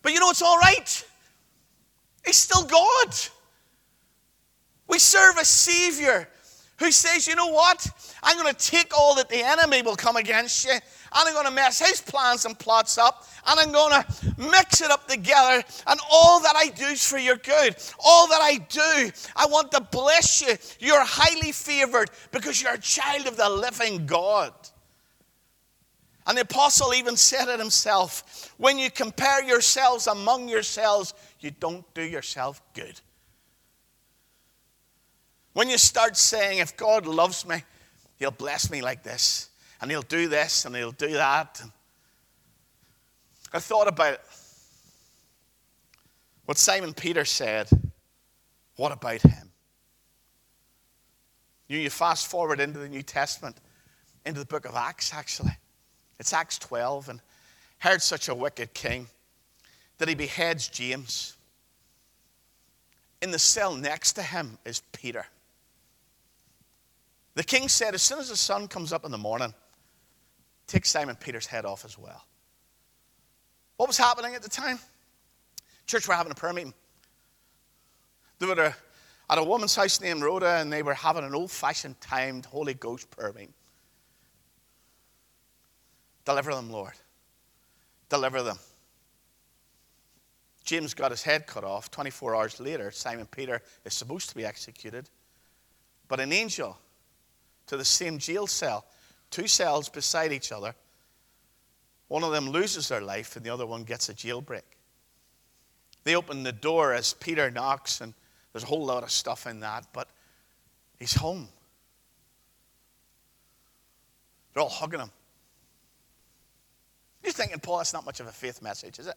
But 0.01 0.13
you 0.13 0.19
know, 0.19 0.29
it's 0.29 0.41
all 0.41 0.57
right. 0.57 1.05
He's 2.25 2.37
still 2.37 2.65
God. 2.65 3.15
We 4.87 4.99
serve 4.99 5.37
a 5.37 5.45
Savior 5.45 6.29
who 6.79 6.91
says, 6.91 7.27
you 7.27 7.35
know 7.35 7.47
what? 7.47 7.85
I'm 8.27 8.38
going 8.38 8.53
to 8.53 8.60
take 8.60 8.93
all 8.93 9.15
that 9.15 9.29
the 9.29 9.41
enemy 9.41 9.81
will 9.81 9.96
come 9.96 10.17
against 10.17 10.65
you 10.65 10.74
and 10.74 10.81
I'm 11.27 11.34
going 11.34 11.46
to 11.46 11.51
mess 11.51 11.79
his 11.79 12.01
plans 12.01 12.46
and 12.46 12.57
plots 12.60 12.98
up, 12.98 13.25
and 13.48 13.60
I'm 13.60 13.72
going 13.72 14.01
to 14.01 14.36
mix 14.38 14.81
it 14.81 14.91
up 14.91 15.07
together. 15.07 15.63
And 15.88 16.00
all 16.12 16.41
that 16.41 16.55
I 16.55 16.67
do 16.67 16.86
is 16.86 17.07
for 17.07 17.17
your 17.17 17.38
good. 17.38 17.75
All 18.03 18.27
that 18.27 18.41
I 18.41 18.57
do, 18.57 19.12
I 19.36 19.46
want 19.48 19.72
to 19.72 19.81
bless 19.81 20.41
you. 20.41 20.55
You're 20.86 21.03
highly 21.03 21.53
favored 21.53 22.10
because 22.31 22.62
you're 22.62 22.74
a 22.74 22.79
child 22.79 23.27
of 23.27 23.38
the 23.38 23.50
living 23.50 24.05
God. 24.05 24.53
And 26.25 26.38
the 26.38 26.41
apostle 26.41 26.93
even 26.93 27.15
said 27.15 27.48
it 27.48 27.60
himself 27.60 28.53
when 28.57 28.77
you 28.77 28.91
compare 28.91 29.41
yourselves 29.43 30.07
among 30.07 30.50
yourselves, 30.50 31.13
you 31.39 31.51
don't 31.51 31.86
do 31.93 32.03
yourself 32.03 32.62
good. 32.74 33.00
When 35.53 35.69
you 35.69 35.77
start 35.77 36.17
saying, 36.17 36.60
if 36.60 36.75
God 36.75 37.07
loves 37.07 37.48
me, 37.48 37.63
he'll 38.17 38.31
bless 38.31 38.69
me 38.69 38.81
like 38.81 39.03
this 39.03 39.50
and 39.81 39.89
he'll 39.89 40.01
do 40.01 40.27
this 40.27 40.65
and 40.65 40.75
he'll 40.75 40.91
do 40.91 41.13
that. 41.13 41.62
I 43.53 43.59
thought 43.59 43.88
about 43.88 44.19
what 46.45 46.57
Simon 46.57 46.93
Peter 46.93 47.25
said. 47.25 47.69
What 48.75 48.91
about 48.91 49.21
him? 49.21 49.51
You, 51.67 51.79
you 51.79 51.89
fast 51.89 52.27
forward 52.27 52.59
into 52.59 52.79
the 52.79 52.88
New 52.88 53.01
Testament, 53.01 53.57
into 54.25 54.39
the 54.39 54.45
book 54.45 54.65
of 54.65 54.75
Acts, 54.75 55.13
actually. 55.13 55.57
It's 56.19 56.33
Acts 56.33 56.57
12, 56.59 57.09
and 57.09 57.21
Herod 57.79 58.01
such 58.01 58.29
a 58.29 58.36
wicked 58.36 58.74
king 58.74 59.07
that 59.97 60.07
he 60.07 60.15
beheads 60.15 60.67
James. 60.67 61.36
In 63.21 63.31
the 63.31 63.39
cell 63.39 63.75
next 63.75 64.13
to 64.13 64.24
him 64.24 64.57
is 64.63 64.81
Peter. 64.91 65.25
The 67.38 67.44
king 67.44 67.70
said, 67.70 67.94
As 67.94 68.01
soon 68.01 68.17
as 68.17 68.29
the 68.29 68.36
sun 68.36 68.67
comes 68.67 68.91
up 68.91 69.06
in 69.06 69.12
the 69.12 69.17
morning, 69.17 69.53
take 70.65 70.88
Simon 70.88 71.15
Peter's 71.15 71.46
head 71.46 71.65
off 71.65 71.86
as 71.86 71.96
well. 71.96 72.25
What 73.75 73.88
was 73.88 73.96
happening 74.00 74.34
at 74.34 74.41
the 74.41 74.50
time? 74.50 74.79
Church 75.86 76.08
were 76.08 76.15
having 76.15 76.32
a 76.32 76.36
prayer 76.36 76.51
meeting. 76.51 76.74
They 78.39 78.48
were 78.48 78.74
at 79.29 79.38
a 79.38 79.44
woman's 79.44 79.75
house 79.75 80.01
named 80.01 80.24
Rhoda, 80.24 80.58
and 80.58 80.74
they 80.74 80.82
were 80.82 80.96
having 80.96 81.24
an 81.24 81.36
old 81.36 81.51
fashioned 81.51 82.01
timed 82.01 82.48
Holy 82.48 82.74
Ghost 82.74 83.12
prayer 83.12 83.32
meeting. 83.34 83.53
Deliver 86.25 86.56
them, 86.56 86.72
Lord. 86.72 86.94
Deliver 88.10 88.41
them. 88.41 88.58
James 90.64 90.96
got 90.96 91.11
his 91.11 91.22
head 91.22 91.46
cut 91.46 91.64
off. 91.64 91.92
24 91.92 92.35
hours 92.35 92.59
later, 92.59 92.90
Simon 92.90 93.27
Peter 93.27 93.61
is 93.85 93.94
supposed 93.94 94.27
to 94.29 94.35
be 94.35 94.44
executed. 94.44 95.07
But 96.07 96.20
an 96.20 96.33
angel 96.33 96.79
to 97.68 97.77
the 97.77 97.86
same 97.86 98.18
jail 98.18 98.48
cell 98.48 98.86
two 99.30 99.48
cells 99.48 99.90
beside 99.90 100.32
each 100.32 100.51
other. 100.51 100.74
One 102.08 102.24
of 102.24 102.32
them 102.32 102.50
loses 102.50 102.88
their 102.88 103.01
life 103.01 103.36
and 103.36 103.46
the 103.46 103.50
other 103.50 103.66
one 103.66 103.84
gets 103.84 104.10
a 104.10 104.14
jailbreak. 104.14 104.62
They 106.03 106.16
open 106.16 106.44
the 106.44 106.53
door 106.53 106.94
as 106.94 107.14
Peter 107.14 107.51
knocks, 107.51 108.00
and 108.00 108.14
there's 108.53 108.64
a 108.64 108.68
whole 108.68 108.86
lot 108.86 109.03
of 109.03 109.12
stuff 109.12 109.46
in 109.46 109.60
that, 109.60 109.88
but 109.92 110.08
he's 110.98 111.14
home. 111.14 111.50
They're 114.53 114.64
all 114.64 114.70
hugging 114.70 115.01
him. 115.01 115.12
You're 117.24 117.34
thinking, 117.34 117.60
Paul, 117.60 117.80
that's 117.80 117.92
not 117.92 118.06
much 118.06 118.22
of 118.22 118.27
a 118.27 118.32
faith 118.32 118.62
message, 118.62 119.00
is 119.00 119.08
it? 119.08 119.16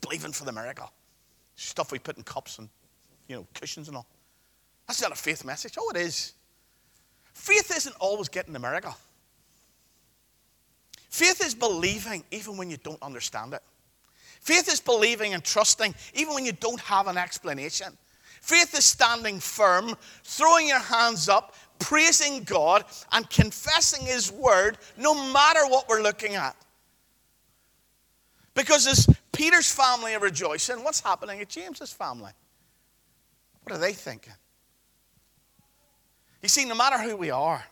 Believing 0.00 0.32
for 0.32 0.44
the 0.44 0.50
miracle. 0.50 0.90
Stuff 1.54 1.92
we 1.92 2.00
put 2.00 2.16
in 2.16 2.24
cups 2.24 2.58
and 2.58 2.68
you 3.28 3.36
know, 3.36 3.46
cushions 3.54 3.86
and 3.86 3.96
all. 3.96 4.06
That's 4.88 5.00
not 5.00 5.12
a 5.12 5.14
faith 5.14 5.44
message. 5.44 5.74
Oh, 5.78 5.90
it 5.90 5.96
is. 5.96 6.32
Faith 7.32 7.74
isn't 7.76 7.96
always 7.98 8.28
getting 8.28 8.52
the 8.52 8.58
miracle. 8.58 8.94
Faith 11.08 11.44
is 11.44 11.54
believing 11.54 12.24
even 12.30 12.56
when 12.56 12.70
you 12.70 12.76
don't 12.78 13.02
understand 13.02 13.52
it. 13.54 13.62
Faith 14.40 14.68
is 14.72 14.80
believing 14.80 15.34
and 15.34 15.44
trusting 15.44 15.94
even 16.14 16.34
when 16.34 16.44
you 16.44 16.52
don't 16.52 16.80
have 16.80 17.06
an 17.06 17.16
explanation. 17.16 17.96
Faith 18.40 18.76
is 18.76 18.84
standing 18.84 19.38
firm, 19.38 19.94
throwing 20.24 20.66
your 20.66 20.80
hands 20.80 21.28
up, 21.28 21.54
praising 21.78 22.42
God, 22.42 22.84
and 23.12 23.28
confessing 23.30 24.04
His 24.04 24.32
word 24.32 24.78
no 24.96 25.14
matter 25.32 25.60
what 25.68 25.88
we're 25.88 26.02
looking 26.02 26.34
at. 26.34 26.56
Because 28.54 28.86
as 28.86 29.06
Peter's 29.32 29.72
family 29.72 30.14
are 30.14 30.20
rejoicing, 30.20 30.82
what's 30.82 31.00
happening 31.00 31.40
at 31.40 31.48
James's 31.48 31.92
family? 31.92 32.32
What 33.62 33.76
are 33.76 33.78
they 33.78 33.92
thinking? 33.92 34.34
You 36.42 36.48
see, 36.48 36.64
no 36.64 36.74
matter 36.74 36.98
who 36.98 37.16
we 37.16 37.30
are, 37.30 37.64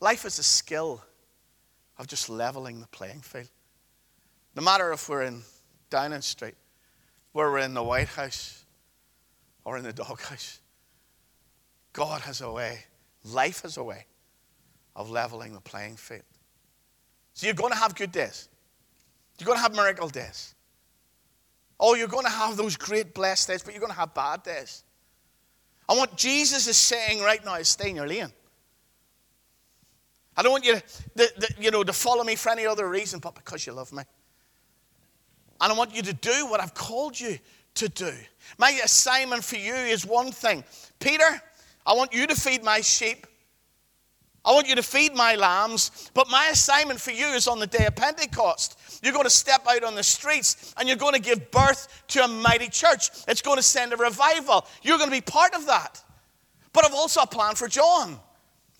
life 0.00 0.24
is 0.26 0.38
a 0.38 0.42
skill 0.42 1.02
of 1.98 2.06
just 2.06 2.28
leveling 2.28 2.80
the 2.80 2.86
playing 2.88 3.22
field. 3.22 3.48
No 4.54 4.62
matter 4.62 4.92
if 4.92 5.08
we're 5.08 5.22
in 5.22 5.42
Downing 5.90 6.20
Street, 6.20 6.54
where 7.32 7.50
we're 7.50 7.58
in 7.58 7.74
the 7.74 7.82
White 7.82 8.08
House, 8.08 8.64
or 9.64 9.76
in 9.78 9.84
the 9.84 9.92
doghouse, 9.92 10.60
God 11.92 12.20
has 12.22 12.40
a 12.40 12.50
way, 12.52 12.84
life 13.24 13.62
has 13.62 13.78
a 13.78 13.82
way 13.82 14.06
of 14.94 15.10
leveling 15.10 15.54
the 15.54 15.60
playing 15.60 15.96
field. 15.96 16.22
So 17.34 17.46
you're 17.46 17.54
going 17.54 17.72
to 17.72 17.78
have 17.78 17.94
good 17.94 18.12
days. 18.12 18.48
You're 19.38 19.46
going 19.46 19.58
to 19.58 19.62
have 19.62 19.74
miracle 19.74 20.08
days. 20.08 20.54
Oh, 21.78 21.94
you're 21.94 22.08
going 22.08 22.24
to 22.24 22.30
have 22.30 22.56
those 22.56 22.76
great 22.76 23.12
blessed 23.12 23.48
days, 23.48 23.62
but 23.62 23.74
you're 23.74 23.80
going 23.80 23.92
to 23.92 23.98
have 23.98 24.14
bad 24.14 24.42
days. 24.42 24.84
And 25.88 25.98
what 25.98 26.16
Jesus 26.16 26.66
is 26.66 26.76
saying 26.76 27.20
right 27.20 27.44
now 27.44 27.54
is 27.54 27.68
stay 27.68 27.90
in 27.90 27.96
your 27.96 28.08
lane. 28.08 28.32
I 30.36 30.42
don't 30.42 30.52
want 30.52 30.66
you 30.66 30.80
to, 31.16 31.54
you 31.58 31.70
know, 31.70 31.82
to 31.82 31.92
follow 31.92 32.22
me 32.24 32.34
for 32.36 32.50
any 32.50 32.66
other 32.66 32.88
reason 32.88 33.20
but 33.20 33.34
because 33.34 33.66
you 33.66 33.72
love 33.72 33.92
me. 33.92 34.02
And 35.60 35.72
I 35.72 35.76
want 35.76 35.94
you 35.94 36.02
to 36.02 36.12
do 36.12 36.46
what 36.46 36.60
I've 36.60 36.74
called 36.74 37.18
you 37.18 37.38
to 37.74 37.88
do. 37.88 38.12
My 38.58 38.70
assignment 38.84 39.44
for 39.44 39.56
you 39.56 39.74
is 39.74 40.04
one 40.04 40.32
thing 40.32 40.64
Peter, 40.98 41.40
I 41.86 41.94
want 41.94 42.12
you 42.12 42.26
to 42.26 42.34
feed 42.34 42.62
my 42.62 42.80
sheep. 42.80 43.26
I 44.46 44.52
want 44.52 44.68
you 44.68 44.76
to 44.76 44.82
feed 44.82 45.12
my 45.12 45.34
lambs, 45.34 46.10
but 46.14 46.30
my 46.30 46.46
assignment 46.52 47.00
for 47.00 47.10
you 47.10 47.26
is 47.26 47.48
on 47.48 47.58
the 47.58 47.66
day 47.66 47.84
of 47.86 47.96
Pentecost. 47.96 49.00
You're 49.02 49.12
going 49.12 49.24
to 49.24 49.30
step 49.30 49.66
out 49.68 49.82
on 49.82 49.96
the 49.96 50.04
streets 50.04 50.72
and 50.78 50.88
you're 50.88 50.96
going 50.96 51.14
to 51.14 51.20
give 51.20 51.50
birth 51.50 52.04
to 52.08 52.24
a 52.24 52.28
mighty 52.28 52.68
church. 52.68 53.10
It's 53.26 53.42
going 53.42 53.56
to 53.56 53.62
send 53.62 53.92
a 53.92 53.96
revival. 53.96 54.64
You're 54.82 54.98
going 54.98 55.10
to 55.10 55.16
be 55.16 55.20
part 55.20 55.54
of 55.54 55.66
that. 55.66 56.00
But 56.72 56.84
I've 56.84 56.94
also 56.94 57.22
a 57.22 57.26
plan 57.26 57.56
for 57.56 57.66
John. 57.66 58.20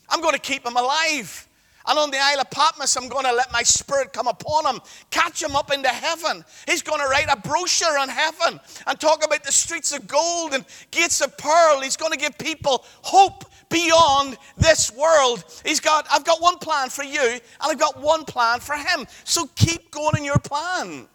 I'm 0.09 0.21
going 0.21 0.35
to 0.35 0.41
keep 0.41 0.65
him 0.65 0.77
alive. 0.77 1.49
And 1.89 1.99
on 1.99 2.11
the 2.11 2.19
Isle 2.21 2.41
of 2.41 2.51
Patmos, 2.51 2.97
I'm 2.97 3.09
going 3.09 3.25
to 3.27 3.33
let 3.33 3.53
my 3.53 3.63
spirit 3.63 4.13
come 4.13 4.27
upon 4.27 4.67
him, 4.67 4.81
catch 5.11 5.43
him 5.43 5.55
up 5.55 5.73
into 5.73 5.89
heaven. 5.89 6.45
He's 6.67 6.83
going 6.83 7.01
to 7.01 7.07
write 7.07 7.29
a 7.31 7.37
brochure 7.37 7.99
on 7.99 8.09
heaven 8.09 8.61
and 8.87 9.01
talk 9.01 9.25
about 9.25 9.45
the 9.45 9.53
streets 9.53 9.93
of 9.93 10.09
gold 10.09 10.53
and 10.53 10.65
gates 10.91 11.21
of 11.21 11.37
pearl. 11.39 11.81
He's 11.81 11.97
going 11.97 12.13
to 12.13 12.19
give 12.19 12.37
people 12.39 12.85
hope 13.03 13.45
beyond 13.69 14.37
this 14.57 14.93
world. 14.93 15.45
He's 15.65 15.81
got, 15.81 16.07
I've 16.11 16.25
got 16.25 16.41
one 16.41 16.59
plan 16.59 16.89
for 16.89 17.05
you, 17.05 17.21
and 17.21 17.43
I've 17.61 17.79
got 17.79 18.01
one 18.01 18.25
plan 18.25 18.61
for 18.61 18.75
him. 18.75 19.07
So 19.25 19.47
keep 19.55 19.91
going 19.91 20.17
in 20.19 20.25
your 20.25 20.39
plan. 20.39 21.09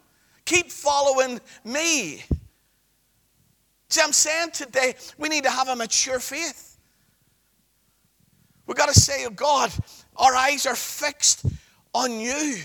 Keep 0.46 0.72
following 0.72 1.40
me. 1.64 2.24
See, 3.90 4.02
I'm 4.02 4.14
saying 4.14 4.52
today 4.52 4.96
we 5.18 5.30
need 5.30 5.44
to 5.44 5.50
have 5.50 5.68
a 5.68 5.76
mature 5.76 6.20
faith. 6.20 6.78
We've 8.66 8.78
got 8.78 8.88
to 8.88 9.00
say, 9.00 9.26
oh 9.26 9.32
God, 9.32 9.72
our 10.16 10.34
eyes 10.34 10.66
are 10.66 10.76
fixed 10.76 11.46
on 11.94 12.20
you. 12.20 12.56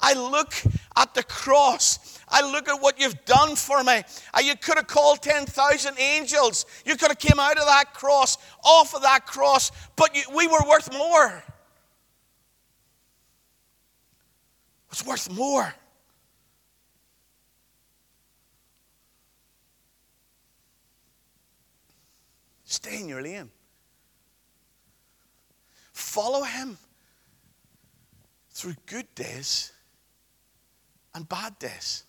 I 0.00 0.14
look 0.14 0.54
at 0.96 1.14
the 1.14 1.22
cross. 1.22 2.11
I 2.32 2.50
look 2.50 2.68
at 2.68 2.80
what 2.80 2.98
you've 2.98 3.24
done 3.26 3.54
for 3.56 3.84
me. 3.84 4.02
Uh, 4.32 4.40
you 4.42 4.56
could 4.56 4.76
have 4.76 4.86
called 4.86 5.22
10,000 5.22 6.00
angels. 6.00 6.64
You 6.86 6.96
could 6.96 7.08
have 7.08 7.18
came 7.18 7.38
out 7.38 7.58
of 7.58 7.66
that 7.66 7.92
cross, 7.92 8.38
off 8.64 8.94
of 8.94 9.02
that 9.02 9.26
cross, 9.26 9.70
but 9.96 10.16
you, 10.16 10.22
we 10.34 10.46
were 10.46 10.64
worth 10.66 10.90
more. 10.92 11.44
It's 14.90 15.04
worth 15.06 15.30
more. 15.30 15.74
Stay 22.64 23.00
in 23.00 23.08
your 23.08 23.22
lane. 23.22 23.50
Follow 25.92 26.42
him 26.42 26.78
through 28.50 28.74
good 28.86 29.14
days 29.14 29.72
and 31.14 31.28
bad 31.28 31.58
days. 31.58 32.04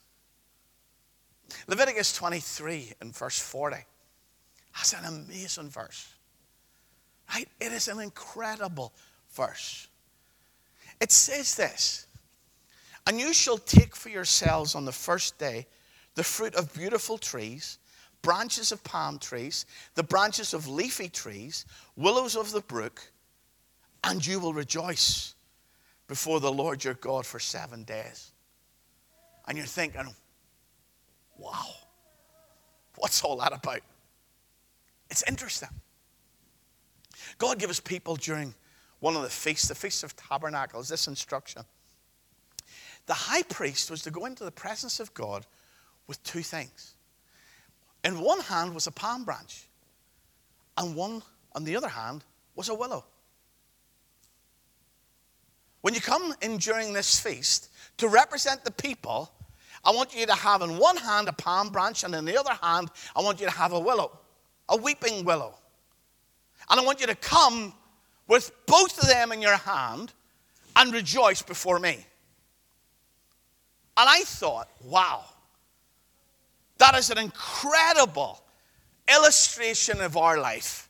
Leviticus 1.68 2.14
23 2.14 2.94
and 3.02 3.16
verse 3.16 3.40
40. 3.40 3.78
That's 4.76 4.94
an 4.94 5.06
amazing 5.06 5.70
verse. 5.70 6.14
Right? 7.34 7.48
It 7.60 7.72
is 7.72 7.88
an 7.88 8.00
incredible 8.00 8.94
verse. 9.32 9.88
It 11.00 11.12
says 11.12 11.56
this 11.56 12.08
And 13.08 13.20
you 13.20 13.34
shall 13.34 13.58
take 13.58 13.96
for 13.96 14.10
yourselves 14.10 14.76
on 14.76 14.86
the 14.86 14.92
first 14.92 15.38
day 15.38 15.68
the 16.16 16.24
fruit 16.24 16.56
of 16.56 16.74
beautiful 16.74 17.18
trees, 17.18 17.80
branches 18.22 18.72
of 18.72 18.84
palm 18.84 19.18
trees, 19.18 19.66
the 19.96 20.04
branches 20.04 20.54
of 20.54 20.68
leafy 20.68 21.10
trees, 21.10 21.66
willows 21.96 22.36
of 22.36 22.52
the 22.52 22.62
brook, 22.62 23.12
and 24.04 24.26
you 24.26 24.40
will 24.40 24.54
rejoice 24.54 25.36
before 26.08 26.40
the 26.40 26.52
Lord 26.52 26.84
your 26.84 26.94
God 26.96 27.26
for 27.26 27.40
seven 27.40 27.84
days. 27.84 28.32
And 29.48 29.58
you're 29.58 29.68
thinking, 29.68 30.14
wow, 31.44 31.66
what's 32.98 33.24
all 33.24 33.38
that 33.38 33.54
about? 33.54 33.82
It's 35.10 35.24
interesting. 35.28 35.70
God 37.38 37.60
gave 37.60 37.70
us 37.70 37.80
people 37.80 38.16
during 38.16 38.54
one 39.00 39.16
of 39.16 39.22
the 39.22 39.30
feasts, 39.30 39.68
the 39.68 39.76
Feast 39.76 40.04
of 40.04 40.16
Tabernacles, 40.16 40.88
this 40.88 41.08
instruction. 41.08 41.64
The 43.06 43.14
high 43.14 43.44
priest 43.44 43.92
was 43.92 44.02
to 44.04 44.12
go 44.12 44.26
into 44.26 44.46
the 44.46 44.52
presence 44.52 45.00
of 45.00 45.14
God 45.14 45.46
with 46.08 46.24
two 46.24 46.42
things. 46.42 46.96
In 48.04 48.20
one 48.20 48.40
hand 48.40 48.74
was 48.74 48.88
a 48.88 48.92
palm 48.92 49.26
branch, 49.26 49.68
and 50.78 50.96
one 50.96 51.22
on 51.54 51.64
the 51.64 51.76
other 51.76 51.90
hand 51.90 52.24
was 52.56 52.70
a 52.70 52.74
willow. 52.74 53.06
When 55.82 55.94
you 55.94 56.02
come 56.02 56.34
in 56.42 56.58
during 56.58 56.94
this 56.94 57.20
feast 57.20 57.70
to 57.98 58.08
represent 58.08 58.64
the 58.64 58.72
people, 58.72 59.32
I 59.86 59.92
want 59.92 60.16
you 60.16 60.26
to 60.26 60.34
have 60.34 60.62
in 60.62 60.78
one 60.78 60.98
hand 60.98 61.28
a 61.28 61.34
palm 61.34 61.70
branch, 61.70 62.04
and 62.04 62.16
in 62.16 62.26
the 62.26 62.40
other 62.40 62.58
hand, 62.62 62.90
I 63.16 63.22
want 63.22 63.40
you 63.40 63.46
to 63.46 63.52
have 63.52 63.74
a 63.74 63.80
willow, 63.80 64.18
a 64.70 64.78
weeping 64.78 65.26
willow. 65.26 65.56
And 66.70 66.80
I 66.80 66.84
want 66.84 67.02
you 67.02 67.08
to 67.08 67.16
come 67.16 67.74
with 68.28 68.52
both 68.66 69.02
of 69.02 69.10
them 69.10 69.32
in 69.32 69.42
your 69.42 69.58
hand 69.58 70.14
and 70.76 70.94
rejoice 70.94 71.42
before 71.42 71.80
me. 71.80 72.06
And 73.96 74.10
I 74.10 74.22
thought, 74.22 74.70
wow, 74.84 75.26
that 76.78 76.96
is 76.96 77.10
an 77.10 77.18
incredible 77.18 78.42
illustration 79.14 80.02
of 80.02 80.18
our 80.18 80.40
life. 80.40 80.90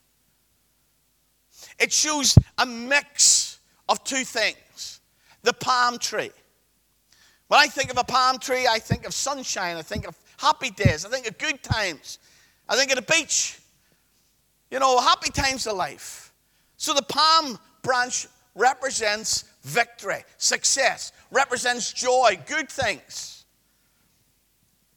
It 1.80 1.92
shows 1.92 2.38
a 2.58 2.66
mix 2.66 3.60
of 3.90 4.04
two 4.04 4.24
things 4.24 5.02
the 5.42 5.54
palm 5.54 5.98
tree. 5.98 6.32
When 7.48 7.60
I 7.60 7.68
think 7.68 7.92
of 7.92 7.98
a 7.98 8.04
palm 8.04 8.40
tree, 8.40 8.68
I 8.70 8.80
think 8.80 9.06
of 9.06 9.14
sunshine, 9.14 9.78
I 9.78 9.82
think 9.82 10.08
of 10.08 10.18
happy 10.38 10.70
days, 10.70 11.06
I 11.06 11.10
think 11.10 11.28
of 11.28 11.38
good 11.38 11.62
times, 11.62 12.20
I 12.68 12.76
think 12.76 12.92
of 12.92 12.96
the 12.96 13.14
beach. 13.14 13.60
You 14.72 14.80
know, 14.80 15.00
happy 15.00 15.30
times 15.30 15.68
of 15.68 15.76
life. 15.76 16.34
So 16.78 16.94
the 16.94 17.04
palm 17.04 17.60
branch 17.84 18.28
represents 18.56 19.44
victory, 19.62 20.24
success, 20.38 21.12
represents 21.32 21.94
joy, 21.94 22.40
good 22.48 22.70
things. 22.70 23.46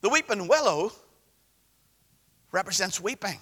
The 0.00 0.08
weeping 0.08 0.48
willow 0.48 0.92
represents 2.52 3.00
weeping. 3.00 3.38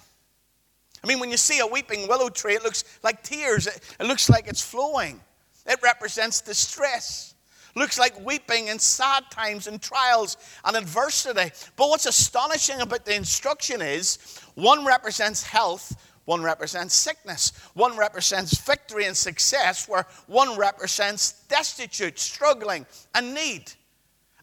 I 1.03 1.07
mean, 1.07 1.19
when 1.19 1.29
you 1.29 1.37
see 1.37 1.59
a 1.59 1.67
weeping 1.67 2.07
willow 2.07 2.29
tree, 2.29 2.55
it 2.55 2.63
looks 2.63 2.83
like 3.03 3.21
tears, 3.21 3.67
it, 3.67 3.79
it 3.99 4.05
looks 4.07 4.29
like 4.29 4.47
it's 4.47 4.61
flowing. 4.61 5.21
It 5.67 5.79
represents 5.83 6.41
distress. 6.41 7.34
Looks 7.75 7.99
like 7.99 8.25
weeping 8.25 8.67
in 8.67 8.79
sad 8.79 9.25
times 9.29 9.67
and 9.67 9.81
trials 9.81 10.37
and 10.63 10.77
adversity. 10.77 11.51
But 11.75 11.89
what's 11.89 12.05
astonishing 12.05 12.79
about 12.81 13.05
the 13.05 13.15
instruction 13.15 13.81
is 13.81 14.39
one 14.55 14.85
represents 14.85 15.43
health, 15.43 15.93
one 16.25 16.41
represents 16.41 16.95
sickness. 16.95 17.51
One 17.73 17.95
represents 17.97 18.57
victory 18.57 19.05
and 19.05 19.15
success, 19.15 19.87
where 19.87 20.05
one 20.27 20.57
represents 20.57 21.43
destitute, 21.47 22.19
struggling, 22.19 22.85
and 23.13 23.33
need. 23.33 23.71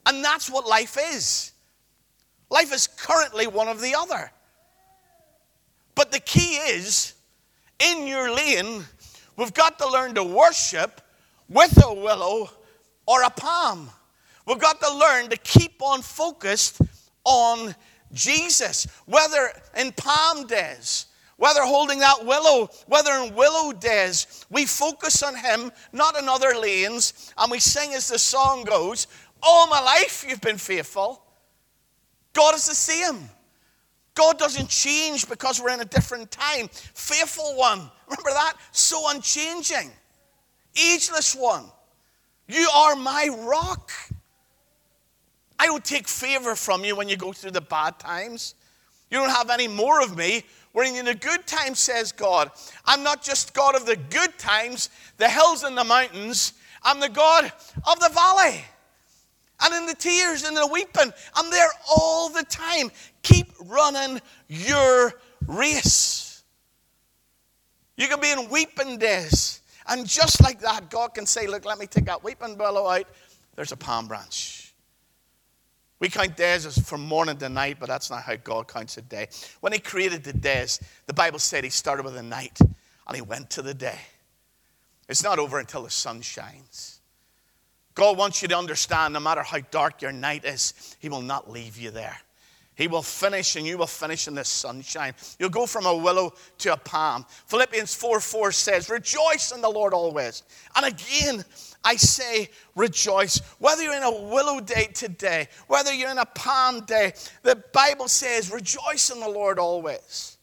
And 0.07 0.25
that's 0.25 0.49
what 0.49 0.67
life 0.67 0.97
is. 1.15 1.53
Life 2.51 2.73
is 2.73 2.87
currently 2.87 3.47
one 3.47 3.69
of 3.69 3.81
the 3.81 3.95
other. 3.97 4.31
But 5.95 6.13
the 6.13 6.21
key 6.21 6.57
is 6.57 7.15
in 7.81 8.07
your 8.07 8.33
lane, 8.35 8.85
we've 9.37 9.55
got 9.55 9.79
to 9.79 9.89
learn 9.89 10.15
to 10.15 10.25
worship 10.25 11.01
with 11.49 11.85
a 11.85 11.93
willow 11.93 12.51
or 13.07 13.23
a 13.23 13.31
palm. 13.31 13.91
We've 14.47 14.59
got 14.59 14.81
to 14.81 14.95
learn 14.95 15.31
to 15.31 15.37
keep 15.37 15.81
on 15.81 16.03
focused 16.03 16.81
on 17.25 17.75
Jesus, 18.13 18.87
whether 19.07 19.51
in 19.77 19.93
palm 19.93 20.47
days 20.47 21.07
whether 21.43 21.63
holding 21.63 21.99
that 21.99 22.25
willow, 22.25 22.69
whether 22.87 23.11
in 23.15 23.35
willow 23.35 23.73
days, 23.73 24.47
we 24.49 24.65
focus 24.65 25.25
on 25.25 25.35
Him, 25.35 25.73
not 25.93 26.17
in 26.17 26.29
other 26.29 26.55
lanes, 26.55 27.33
and 27.37 27.51
we 27.51 27.59
sing 27.59 27.95
as 27.95 28.07
the 28.07 28.19
song 28.21 28.63
goes, 28.63 29.09
All 29.43 29.67
my 29.67 29.81
life 29.81 30.25
you've 30.29 30.41
been 30.41 30.57
faithful. 30.57 31.21
God 32.33 32.55
is 32.55 32.67
the 32.67 32.77
same. 32.77 33.29
God 34.15 34.39
doesn't 34.39 34.69
change 34.69 35.29
because 35.29 35.61
we're 35.61 35.73
in 35.73 35.81
a 35.81 35.85
different 35.85 36.31
time. 36.31 36.69
Faithful 36.71 37.57
one. 37.57 37.91
Remember 38.07 38.31
that? 38.31 38.55
So 38.71 39.11
unchanging. 39.11 39.91
Ageless 40.77 41.35
one. 41.35 41.65
You 42.53 42.69
are 42.75 42.97
my 42.97 43.29
rock. 43.41 43.91
I 45.59 45.71
will 45.71 45.81
take 45.81 46.07
favor 46.07 46.55
from 46.55 46.85
you 46.85 46.95
when 46.97 47.09
you 47.09 47.17
go 47.17 47.33
through 47.33 47.53
the 47.53 47.61
bad 47.61 47.99
times. 47.99 48.55
You 49.11 49.19
don't 49.19 49.31
have 49.31 49.49
any 49.49 49.69
more 49.69 50.03
of 50.03 50.17
me 50.17 50.45
when 50.73 50.95
in 50.95 51.05
the 51.05 51.15
good 51.15 51.47
times, 51.47 51.79
says 51.79 52.13
God, 52.13 52.51
I'm 52.85 53.03
not 53.03 53.23
just 53.23 53.55
God 53.55 53.75
of 53.75 53.87
the 53.87 53.97
good 53.97 54.39
times, 54.39 54.91
the 55.19 55.29
hills 55.29 55.63
and 55.63 55.77
the 55.77 55.85
mountains, 55.85 56.55
I'm 56.83 56.99
the 56.99 57.09
God 57.09 57.53
of 57.87 58.01
the 58.01 58.11
valley. 58.13 58.65
And 59.61 59.75
in 59.75 59.87
the 59.87 59.95
tears 59.95 60.43
and 60.43 60.57
the 60.57 60.67
weeping, 60.67 61.13
I'm 61.35 61.51
there 61.51 61.69
all 61.89 62.29
the 62.29 62.43
time. 62.45 62.91
Keep 63.23 63.53
running 63.67 64.21
your 64.49 65.15
race. 65.47 66.43
You 67.97 68.09
can 68.09 68.21
be 68.21 68.31
in 68.31 68.49
weeping 68.51 68.99
days. 68.99 69.62
And 69.87 70.07
just 70.07 70.43
like 70.43 70.61
that, 70.61 70.91
God 70.91 71.15
can 71.15 71.27
say, 71.27 71.47
Look, 71.47 71.65
let 71.65 71.79
me 71.79 71.87
take 71.87 72.07
that 72.07 72.23
weeping 72.23 72.57
willow 72.57 72.89
out. 72.89 73.07
There's 73.55 73.73
a 73.73 73.77
palm 73.77 74.09
branch. 74.09 74.73
We 75.99 76.09
count 76.09 76.37
days 76.37 76.67
as 76.67 76.79
from 76.79 77.03
morning 77.03 77.37
to 77.37 77.49
night, 77.49 77.77
but 77.79 77.89
that's 77.89 78.11
not 78.11 78.23
how 78.23 78.35
God 78.35 78.67
counts 78.67 78.97
a 78.97 79.03
day. 79.03 79.29
When 79.61 79.73
He 79.73 79.79
created 79.79 80.25
the 80.25 80.33
days, 80.33 80.81
the 81.07 81.15
Bible 81.15 81.39
said 81.39 81.65
He 81.65 81.71
started 81.71 82.05
with 82.05 82.17
a 82.17 82.23
night 82.23 82.59
and 82.61 83.17
He 83.17 83.23
went 83.23 83.51
to 83.51 83.63
the 83.63 83.75
day. 83.75 83.99
It's 85.09 85.23
not 85.23 85.39
over 85.39 85.59
until 85.59 85.83
the 85.83 85.91
sun 85.91 86.23
shines. 86.23 87.01
God 87.95 88.17
wants 88.17 88.43
you 88.43 88.49
to 88.49 88.57
understand 88.57 89.15
no 89.15 89.21
matter 89.21 89.43
how 89.43 89.59
dark 89.71 90.03
your 90.03 90.13
night 90.13 90.45
is, 90.45 90.97
He 90.99 91.09
will 91.09 91.23
not 91.23 91.51
leave 91.51 91.77
you 91.77 91.91
there. 91.91 92.19
He 92.83 92.89
will 92.89 93.01
finish 93.01 93.55
and 93.55 93.65
you 93.65 93.79
will 93.79 93.87
finish 93.87 94.27
in 94.27 94.35
the 94.35 94.45
sunshine. 94.45 95.15
You'll 95.39 95.51
go 95.51 95.67
from 95.67 95.87
a 95.87 95.97
willow 95.97 96.35
to 96.59 96.73
a 96.73 96.77
palm. 96.77 97.25
Philippians 97.47 97.95
4 97.95 98.19
4 98.19 98.51
says, 98.51 98.91
Rejoice 98.91 99.53
in 99.55 99.61
the 99.61 99.69
Lord 99.69 99.95
always. 99.95 100.43
And 100.75 100.87
again, 100.87 101.45
I 101.85 101.95
say 101.95 102.51
rejoice. 102.75 103.41
Whether 103.61 103.85
you're 103.85 103.95
in 103.95 104.03
a 104.03 104.11
willow 104.11 104.59
day 104.59 104.89
today, 104.93 105.47
whether 105.69 105.95
you're 105.95 106.11
in 106.11 106.19
a 106.19 106.27
palm 106.27 106.81
day, 106.81 107.13
the 107.45 107.63
Bible 107.73 108.09
says 108.09 108.51
rejoice 108.51 109.11
in 109.11 109.21
the 109.21 109.29
Lord 109.29 109.61
always. 109.61 110.39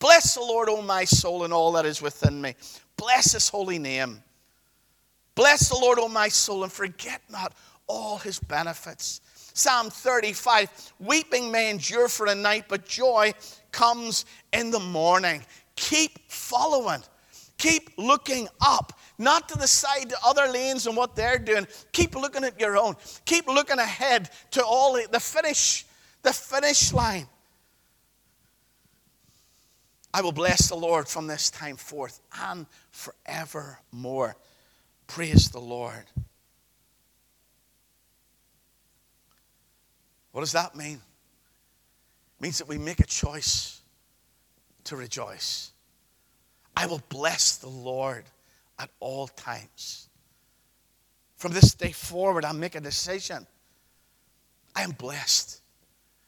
Bless 0.00 0.34
the 0.34 0.42
Lord, 0.42 0.68
O 0.68 0.82
my 0.82 1.04
soul, 1.04 1.44
and 1.44 1.52
all 1.54 1.72
that 1.72 1.86
is 1.86 2.02
within 2.02 2.42
me. 2.42 2.56
Bless 2.98 3.32
his 3.32 3.48
holy 3.48 3.78
name. 3.78 4.22
Bless 5.34 5.70
the 5.70 5.78
Lord, 5.78 5.98
O 5.98 6.08
my 6.08 6.28
soul, 6.28 6.62
and 6.62 6.70
forget 6.70 7.22
not 7.30 7.54
all 7.86 8.18
his 8.18 8.38
benefits. 8.38 9.22
Psalm 9.58 9.90
35 9.90 10.92
Weeping 11.00 11.50
may 11.50 11.68
endure 11.68 12.08
for 12.08 12.26
a 12.26 12.34
night, 12.34 12.66
but 12.68 12.86
joy 12.86 13.34
comes 13.72 14.24
in 14.52 14.70
the 14.70 14.78
morning. 14.78 15.44
Keep 15.74 16.30
following, 16.30 17.02
keep 17.56 17.90
looking 17.96 18.46
up 18.60 18.92
not 19.18 19.48
to 19.48 19.58
the 19.58 19.66
side 19.66 20.10
to 20.10 20.16
other 20.24 20.46
lanes 20.46 20.86
and 20.86 20.96
what 20.96 21.16
they're 21.16 21.40
doing. 21.40 21.66
Keep 21.90 22.14
looking 22.14 22.44
at 22.44 22.60
your 22.60 22.76
own. 22.76 22.94
Keep 23.24 23.48
looking 23.48 23.80
ahead 23.80 24.30
to 24.52 24.64
all 24.64 24.92
the 24.92 25.20
finish, 25.20 25.84
the 26.22 26.32
finish 26.32 26.92
line. 26.92 27.26
I 30.14 30.20
will 30.20 30.32
bless 30.32 30.68
the 30.68 30.76
Lord 30.76 31.08
from 31.08 31.26
this 31.26 31.50
time 31.50 31.76
forth 31.76 32.20
and 32.44 32.64
forevermore. 32.92 34.36
Praise 35.08 35.50
the 35.50 35.60
Lord. 35.60 36.04
What 40.38 40.44
does 40.44 40.52
that 40.52 40.76
mean? 40.76 41.00
It 42.38 42.40
means 42.40 42.58
that 42.58 42.68
we 42.68 42.78
make 42.78 43.00
a 43.00 43.06
choice 43.06 43.80
to 44.84 44.94
rejoice. 44.94 45.72
I 46.76 46.86
will 46.86 47.02
bless 47.08 47.56
the 47.56 47.68
Lord 47.68 48.22
at 48.78 48.88
all 49.00 49.26
times. 49.26 50.08
From 51.38 51.50
this 51.50 51.74
day 51.74 51.90
forward, 51.90 52.44
I 52.44 52.52
make 52.52 52.76
a 52.76 52.80
decision. 52.80 53.48
I 54.76 54.82
am 54.82 54.92
blessed. 54.92 55.60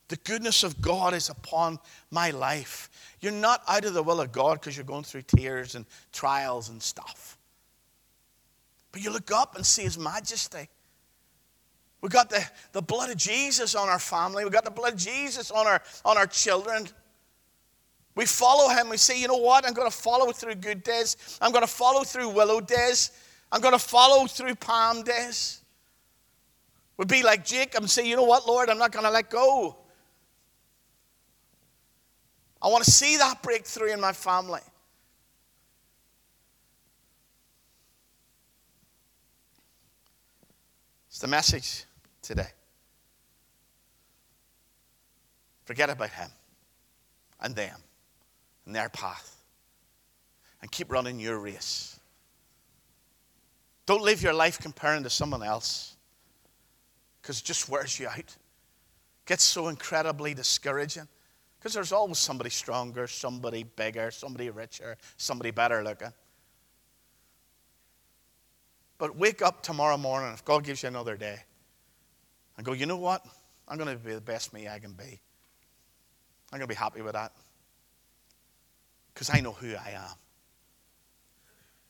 The 0.08 0.16
goodness 0.16 0.64
of 0.64 0.80
God 0.80 1.14
is 1.14 1.28
upon 1.28 1.78
my 2.10 2.32
life. 2.32 2.90
You're 3.20 3.30
not 3.30 3.62
out 3.68 3.84
of 3.84 3.94
the 3.94 4.02
will 4.02 4.20
of 4.20 4.32
God 4.32 4.54
because 4.54 4.76
you're 4.76 4.82
going 4.82 5.04
through 5.04 5.22
tears 5.22 5.76
and 5.76 5.86
trials 6.12 6.68
and 6.68 6.82
stuff. 6.82 7.38
But 8.90 9.04
you 9.04 9.12
look 9.12 9.30
up 9.30 9.54
and 9.54 9.64
see 9.64 9.84
His 9.84 9.96
majesty. 9.96 10.68
We've 12.00 12.12
got 12.12 12.30
the, 12.30 12.44
the 12.72 12.80
blood 12.80 13.10
of 13.10 13.16
Jesus 13.16 13.74
on 13.74 13.88
our 13.88 13.98
family. 13.98 14.44
We've 14.44 14.52
got 14.52 14.64
the 14.64 14.70
blood 14.70 14.94
of 14.94 14.98
Jesus 14.98 15.50
on 15.50 15.66
our, 15.66 15.82
on 16.04 16.16
our 16.16 16.26
children. 16.26 16.88
We 18.14 18.26
follow 18.26 18.68
him. 18.68 18.88
We 18.88 18.96
say, 18.96 19.20
you 19.20 19.28
know 19.28 19.36
what? 19.36 19.66
I'm 19.66 19.74
going 19.74 19.90
to 19.90 19.96
follow 19.96 20.32
through 20.32 20.56
good 20.56 20.82
days. 20.82 21.16
I'm 21.40 21.52
going 21.52 21.64
to 21.64 21.70
follow 21.70 22.02
through 22.02 22.30
willow 22.30 22.60
days. 22.60 23.12
I'm 23.52 23.60
going 23.60 23.74
to 23.74 23.78
follow 23.78 24.26
through 24.26 24.54
palm 24.54 25.02
days. 25.02 25.60
We'd 26.96 27.08
be 27.08 27.22
like 27.22 27.44
Jacob 27.44 27.82
and 27.82 27.90
say, 27.90 28.06
you 28.08 28.16
know 28.16 28.24
what, 28.24 28.46
Lord? 28.46 28.70
I'm 28.70 28.78
not 28.78 28.92
going 28.92 29.04
to 29.04 29.10
let 29.10 29.30
go. 29.30 29.76
I 32.62 32.68
want 32.68 32.84
to 32.84 32.90
see 32.90 33.16
that 33.16 33.42
breakthrough 33.42 33.92
in 33.92 34.00
my 34.00 34.12
family. 34.12 34.60
It's 41.08 41.20
the 41.20 41.28
message 41.28 41.84
today. 42.22 42.48
Forget 45.64 45.90
about 45.90 46.10
him 46.10 46.30
and 47.40 47.54
them 47.54 47.76
and 48.66 48.74
their 48.74 48.88
path 48.88 49.36
and 50.60 50.70
keep 50.70 50.90
running 50.90 51.18
your 51.18 51.38
race. 51.38 51.98
Don't 53.86 54.02
live 54.02 54.22
your 54.22 54.34
life 54.34 54.58
comparing 54.58 55.02
to 55.02 55.10
someone 55.10 55.42
else 55.42 55.96
because 57.20 57.40
it 57.40 57.44
just 57.44 57.68
wears 57.68 57.98
you 57.98 58.08
out. 58.08 58.18
It 58.18 58.36
gets 59.26 59.44
so 59.44 59.68
incredibly 59.68 60.34
discouraging 60.34 61.08
because 61.58 61.74
there's 61.74 61.92
always 61.92 62.18
somebody 62.18 62.50
stronger, 62.50 63.06
somebody 63.06 63.64
bigger, 63.64 64.10
somebody 64.10 64.50
richer, 64.50 64.96
somebody 65.16 65.50
better 65.50 65.82
looking. 65.82 66.12
But 68.98 69.16
wake 69.16 69.40
up 69.42 69.62
tomorrow 69.62 69.96
morning, 69.96 70.32
if 70.32 70.44
God 70.44 70.64
gives 70.64 70.82
you 70.82 70.88
another 70.88 71.16
day, 71.16 71.40
and 72.60 72.66
go, 72.66 72.74
you 72.74 72.84
know 72.84 72.98
what? 72.98 73.24
I'm 73.66 73.78
going 73.78 73.88
to 73.88 73.96
be 73.96 74.12
the 74.12 74.20
best 74.20 74.52
me 74.52 74.68
I 74.68 74.80
can 74.80 74.92
be. 74.92 75.18
I'm 76.52 76.58
going 76.58 76.60
to 76.60 76.66
be 76.66 76.74
happy 76.74 77.00
with 77.00 77.14
that. 77.14 77.32
Because 79.14 79.30
I 79.32 79.40
know 79.40 79.52
who 79.52 79.68
I 79.76 79.92
am. 79.92 80.14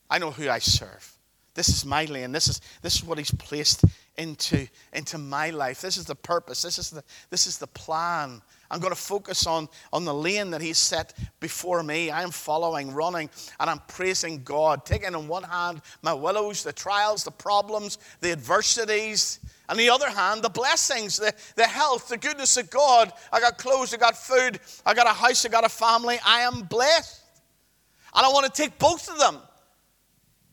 I 0.08 0.18
know 0.20 0.30
who 0.30 0.48
I 0.48 0.60
serve. 0.60 1.12
This 1.54 1.70
is 1.70 1.84
my 1.84 2.04
lane. 2.04 2.30
This 2.30 2.46
is, 2.46 2.60
this 2.82 2.94
is 2.94 3.02
what 3.02 3.18
He's 3.18 3.32
placed 3.32 3.84
into, 4.16 4.68
into 4.92 5.18
my 5.18 5.50
life. 5.50 5.80
This 5.80 5.96
is 5.96 6.04
the 6.04 6.14
purpose. 6.14 6.62
This 6.62 6.78
is 6.78 6.90
the, 6.90 7.02
this 7.30 7.48
is 7.48 7.58
the 7.58 7.66
plan. 7.66 8.40
I'm 8.70 8.78
going 8.78 8.94
to 8.94 9.00
focus 9.00 9.48
on, 9.48 9.68
on 9.92 10.04
the 10.04 10.14
lane 10.14 10.52
that 10.52 10.60
He's 10.60 10.78
set 10.78 11.14
before 11.40 11.82
me. 11.82 12.12
I'm 12.12 12.30
following, 12.30 12.94
running, 12.94 13.28
and 13.58 13.68
I'm 13.68 13.80
praising 13.88 14.44
God, 14.44 14.86
taking 14.86 15.14
in 15.14 15.26
one 15.26 15.42
hand 15.42 15.82
my 16.02 16.14
willows, 16.14 16.62
the 16.62 16.72
trials, 16.72 17.24
the 17.24 17.32
problems, 17.32 17.98
the 18.20 18.30
adversities, 18.30 19.40
on 19.70 19.76
the 19.76 19.88
other 19.88 20.10
hand, 20.10 20.42
the 20.42 20.50
blessings, 20.50 21.16
the, 21.16 21.32
the 21.54 21.64
health, 21.64 22.08
the 22.08 22.18
goodness 22.18 22.56
of 22.56 22.68
God. 22.70 23.12
I 23.32 23.38
got 23.38 23.56
clothes, 23.56 23.94
I 23.94 23.98
got 23.98 24.16
food, 24.16 24.58
I 24.84 24.94
got 24.94 25.06
a 25.06 25.12
house, 25.12 25.46
I 25.46 25.48
got 25.48 25.64
a 25.64 25.68
family. 25.68 26.18
I 26.26 26.40
am 26.40 26.62
blessed. 26.62 27.22
And 28.12 28.26
I 28.26 28.28
want 28.30 28.52
to 28.52 28.62
take 28.62 28.76
both 28.80 29.08
of 29.08 29.16
them 29.18 29.38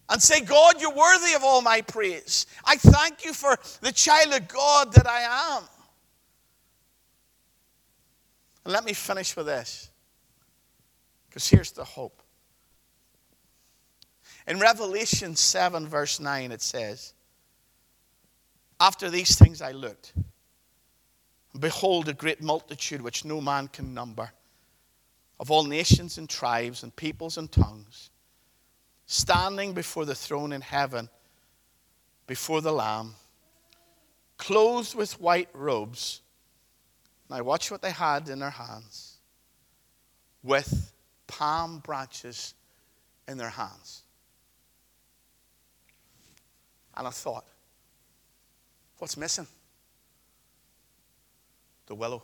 and 0.09 0.21
say, 0.21 0.41
God, 0.41 0.79
you're 0.79 0.93
worthy 0.93 1.33
of 1.33 1.43
all 1.43 1.63
my 1.63 1.81
praise. 1.81 2.45
I 2.63 2.75
thank 2.77 3.25
you 3.25 3.33
for 3.33 3.57
the 3.81 3.91
child 3.91 4.33
of 4.33 4.47
God 4.47 4.93
that 4.93 5.07
I 5.07 5.55
am. 5.57 5.63
And 8.65 8.73
let 8.73 8.85
me 8.85 8.93
finish 8.93 9.35
with 9.35 9.47
this, 9.47 9.89
because 11.27 11.49
here's 11.49 11.71
the 11.71 11.83
hope. 11.83 12.21
In 14.47 14.59
Revelation 14.59 15.35
7, 15.35 15.87
verse 15.87 16.19
9, 16.19 16.51
it 16.51 16.61
says, 16.61 17.13
after 18.79 19.09
these 19.09 19.37
things 19.37 19.61
I 19.61 19.71
looked, 19.71 20.13
and 21.53 21.61
behold, 21.61 22.07
a 22.07 22.13
great 22.13 22.41
multitude 22.41 23.01
which 23.01 23.25
no 23.25 23.41
man 23.41 23.67
can 23.67 23.93
number, 23.93 24.31
of 25.39 25.51
all 25.51 25.63
nations 25.63 26.17
and 26.17 26.29
tribes 26.29 26.83
and 26.83 26.95
peoples 26.95 27.37
and 27.37 27.51
tongues, 27.51 28.09
standing 29.05 29.73
before 29.73 30.05
the 30.05 30.15
throne 30.15 30.51
in 30.51 30.61
heaven, 30.61 31.09
before 32.27 32.61
the 32.61 32.71
Lamb, 32.71 33.15
clothed 34.37 34.95
with 34.95 35.19
white 35.19 35.49
robes. 35.53 36.21
Now, 37.29 37.43
watch 37.43 37.71
what 37.71 37.81
they 37.81 37.91
had 37.91 38.29
in 38.29 38.39
their 38.39 38.49
hands 38.49 39.17
with 40.43 40.93
palm 41.25 41.79
branches 41.79 42.53
in 43.27 43.37
their 43.37 43.49
hands. 43.49 44.03
And 46.95 47.07
I 47.07 47.11
thought, 47.11 47.45
What's 48.97 49.17
missing? 49.17 49.47
The 51.85 51.95
willow. 51.95 52.23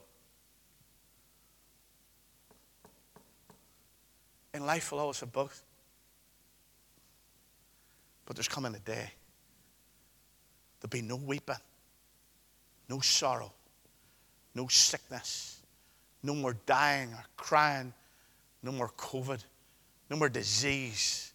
In 4.53 4.65
life, 4.65 4.91
we'll 4.91 5.01
always 5.01 5.19
have 5.19 5.31
both. 5.31 5.63
But 8.25 8.35
there's 8.35 8.47
coming 8.47 8.73
a 8.75 8.79
day. 8.79 9.11
There'll 10.79 10.89
be 10.89 11.01
no 11.01 11.15
weeping, 11.15 11.55
no 12.89 12.99
sorrow, 12.99 13.51
no 14.53 14.67
sickness, 14.67 15.59
no 16.21 16.35
more 16.35 16.55
dying 16.65 17.13
or 17.13 17.23
crying, 17.37 17.93
no 18.61 18.71
more 18.71 18.89
COVID, 18.97 19.43
no 20.09 20.17
more 20.17 20.29
disease. 20.29 21.31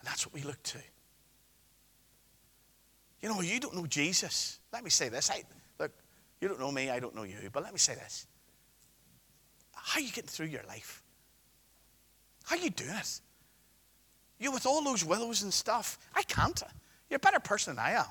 And 0.00 0.08
that's 0.08 0.26
what 0.26 0.34
we 0.34 0.42
look 0.42 0.62
to. 0.64 0.78
You 3.20 3.28
know, 3.28 3.40
you 3.40 3.60
don't 3.60 3.74
know 3.74 3.86
Jesus. 3.86 4.60
Let 4.72 4.84
me 4.84 4.90
say 4.90 5.08
this. 5.08 5.30
I, 5.30 5.42
look, 5.78 5.92
you 6.40 6.48
don't 6.48 6.60
know 6.60 6.70
me, 6.70 6.90
I 6.90 7.00
don't 7.00 7.14
know 7.14 7.24
you, 7.24 7.50
but 7.52 7.62
let 7.62 7.72
me 7.72 7.78
say 7.78 7.94
this. 7.94 8.26
How 9.74 10.00
are 10.00 10.02
you 10.02 10.10
getting 10.10 10.28
through 10.28 10.46
your 10.46 10.62
life? 10.68 11.02
How 12.44 12.56
are 12.56 12.58
you 12.58 12.70
doing 12.70 12.90
it? 12.90 13.20
You 14.38 14.52
with 14.52 14.66
all 14.66 14.82
those 14.82 15.04
willows 15.04 15.42
and 15.42 15.52
stuff. 15.52 15.98
I 16.14 16.22
can't. 16.22 16.62
You're 17.08 17.16
a 17.16 17.20
better 17.20 17.40
person 17.40 17.76
than 17.76 17.84
I 17.84 17.92
am. 17.92 18.06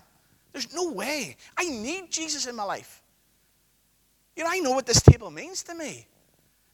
There's 0.52 0.74
no 0.74 0.92
way. 0.92 1.36
I 1.58 1.66
need 1.66 2.12
Jesus 2.12 2.48
in 2.48 2.56
my 2.56 2.64
life. 2.64 3.02
You 4.36 4.44
know, 4.44 4.50
I 4.52 4.60
know 4.60 4.72
what 4.72 4.86
this 4.86 5.02
table 5.02 5.30
means 5.30 5.64
to 5.64 5.76
me. 5.76 6.08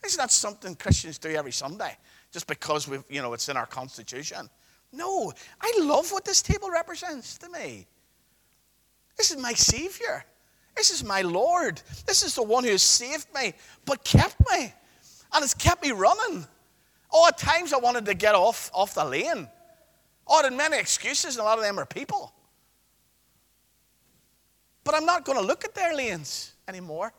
It's 0.03 0.17
not 0.17 0.31
something 0.31 0.75
Christians 0.75 1.17
do 1.17 1.29
every 1.29 1.51
Sunday 1.51 1.97
just 2.31 2.47
because 2.47 2.87
we 2.87 2.99
you 3.09 3.21
know, 3.21 3.33
it's 3.33 3.49
in 3.49 3.57
our 3.57 3.65
constitution. 3.65 4.49
No, 4.93 5.31
I 5.59 5.73
love 5.79 6.11
what 6.11 6.25
this 6.25 6.41
table 6.41 6.69
represents 6.69 7.37
to 7.39 7.49
me. 7.49 7.87
This 9.21 9.29
is 9.29 9.37
my 9.37 9.53
Savior. 9.53 10.25
This 10.75 10.89
is 10.89 11.03
my 11.03 11.21
Lord. 11.21 11.79
This 12.07 12.23
is 12.23 12.33
the 12.33 12.41
one 12.41 12.63
who 12.63 12.71
has 12.71 12.81
saved 12.81 13.27
me, 13.35 13.53
but 13.85 14.03
kept 14.03 14.35
me. 14.49 14.73
And 15.31 15.43
has 15.43 15.53
kept 15.53 15.83
me 15.83 15.91
running. 15.91 16.43
Oh, 17.13 17.27
at 17.27 17.37
times 17.37 17.71
I 17.71 17.77
wanted 17.77 18.07
to 18.07 18.15
get 18.15 18.33
off, 18.33 18.71
off 18.73 18.95
the 18.95 19.05
lane. 19.05 19.47
Oh, 20.27 20.39
I 20.39 20.45
had 20.45 20.53
many 20.53 20.79
excuses, 20.79 21.35
and 21.35 21.41
a 21.41 21.43
lot 21.43 21.59
of 21.59 21.63
them 21.63 21.79
are 21.79 21.85
people. 21.85 22.33
But 24.83 24.95
I'm 24.95 25.05
not 25.05 25.23
going 25.23 25.37
to 25.37 25.45
look 25.45 25.65
at 25.65 25.75
their 25.75 25.95
lanes 25.95 26.53
anymore. 26.67 27.13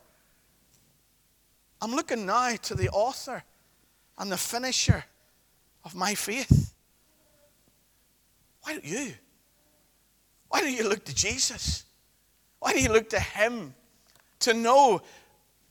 I'm 1.80 1.92
looking 1.92 2.26
now 2.26 2.56
to 2.62 2.74
the 2.74 2.88
author 2.88 3.44
and 4.18 4.32
the 4.32 4.36
finisher 4.36 5.04
of 5.84 5.94
my 5.94 6.16
faith. 6.16 6.74
Why 8.62 8.72
don't 8.72 8.84
you? 8.84 9.12
Why 10.48 10.62
don't 10.62 10.72
you 10.72 10.88
look 10.88 11.04
to 11.04 11.14
Jesus? 11.14 11.84
Why 12.62 12.72
do 12.74 12.80
you 12.80 12.92
look 12.92 13.10
to 13.10 13.18
Him 13.18 13.74
to 14.38 14.54
know 14.54 15.02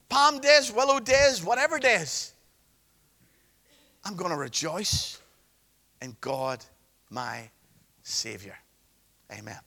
palm 0.09 0.41
days, 0.41 0.73
willow 0.73 0.99
days, 0.99 1.41
whatever 1.41 1.79
days? 1.79 2.33
I'm 4.03 4.17
going 4.17 4.31
to 4.31 4.37
rejoice 4.37 5.17
in 6.01 6.17
God, 6.19 6.65
my 7.09 7.49
Savior. 8.03 8.57
Amen. 9.31 9.57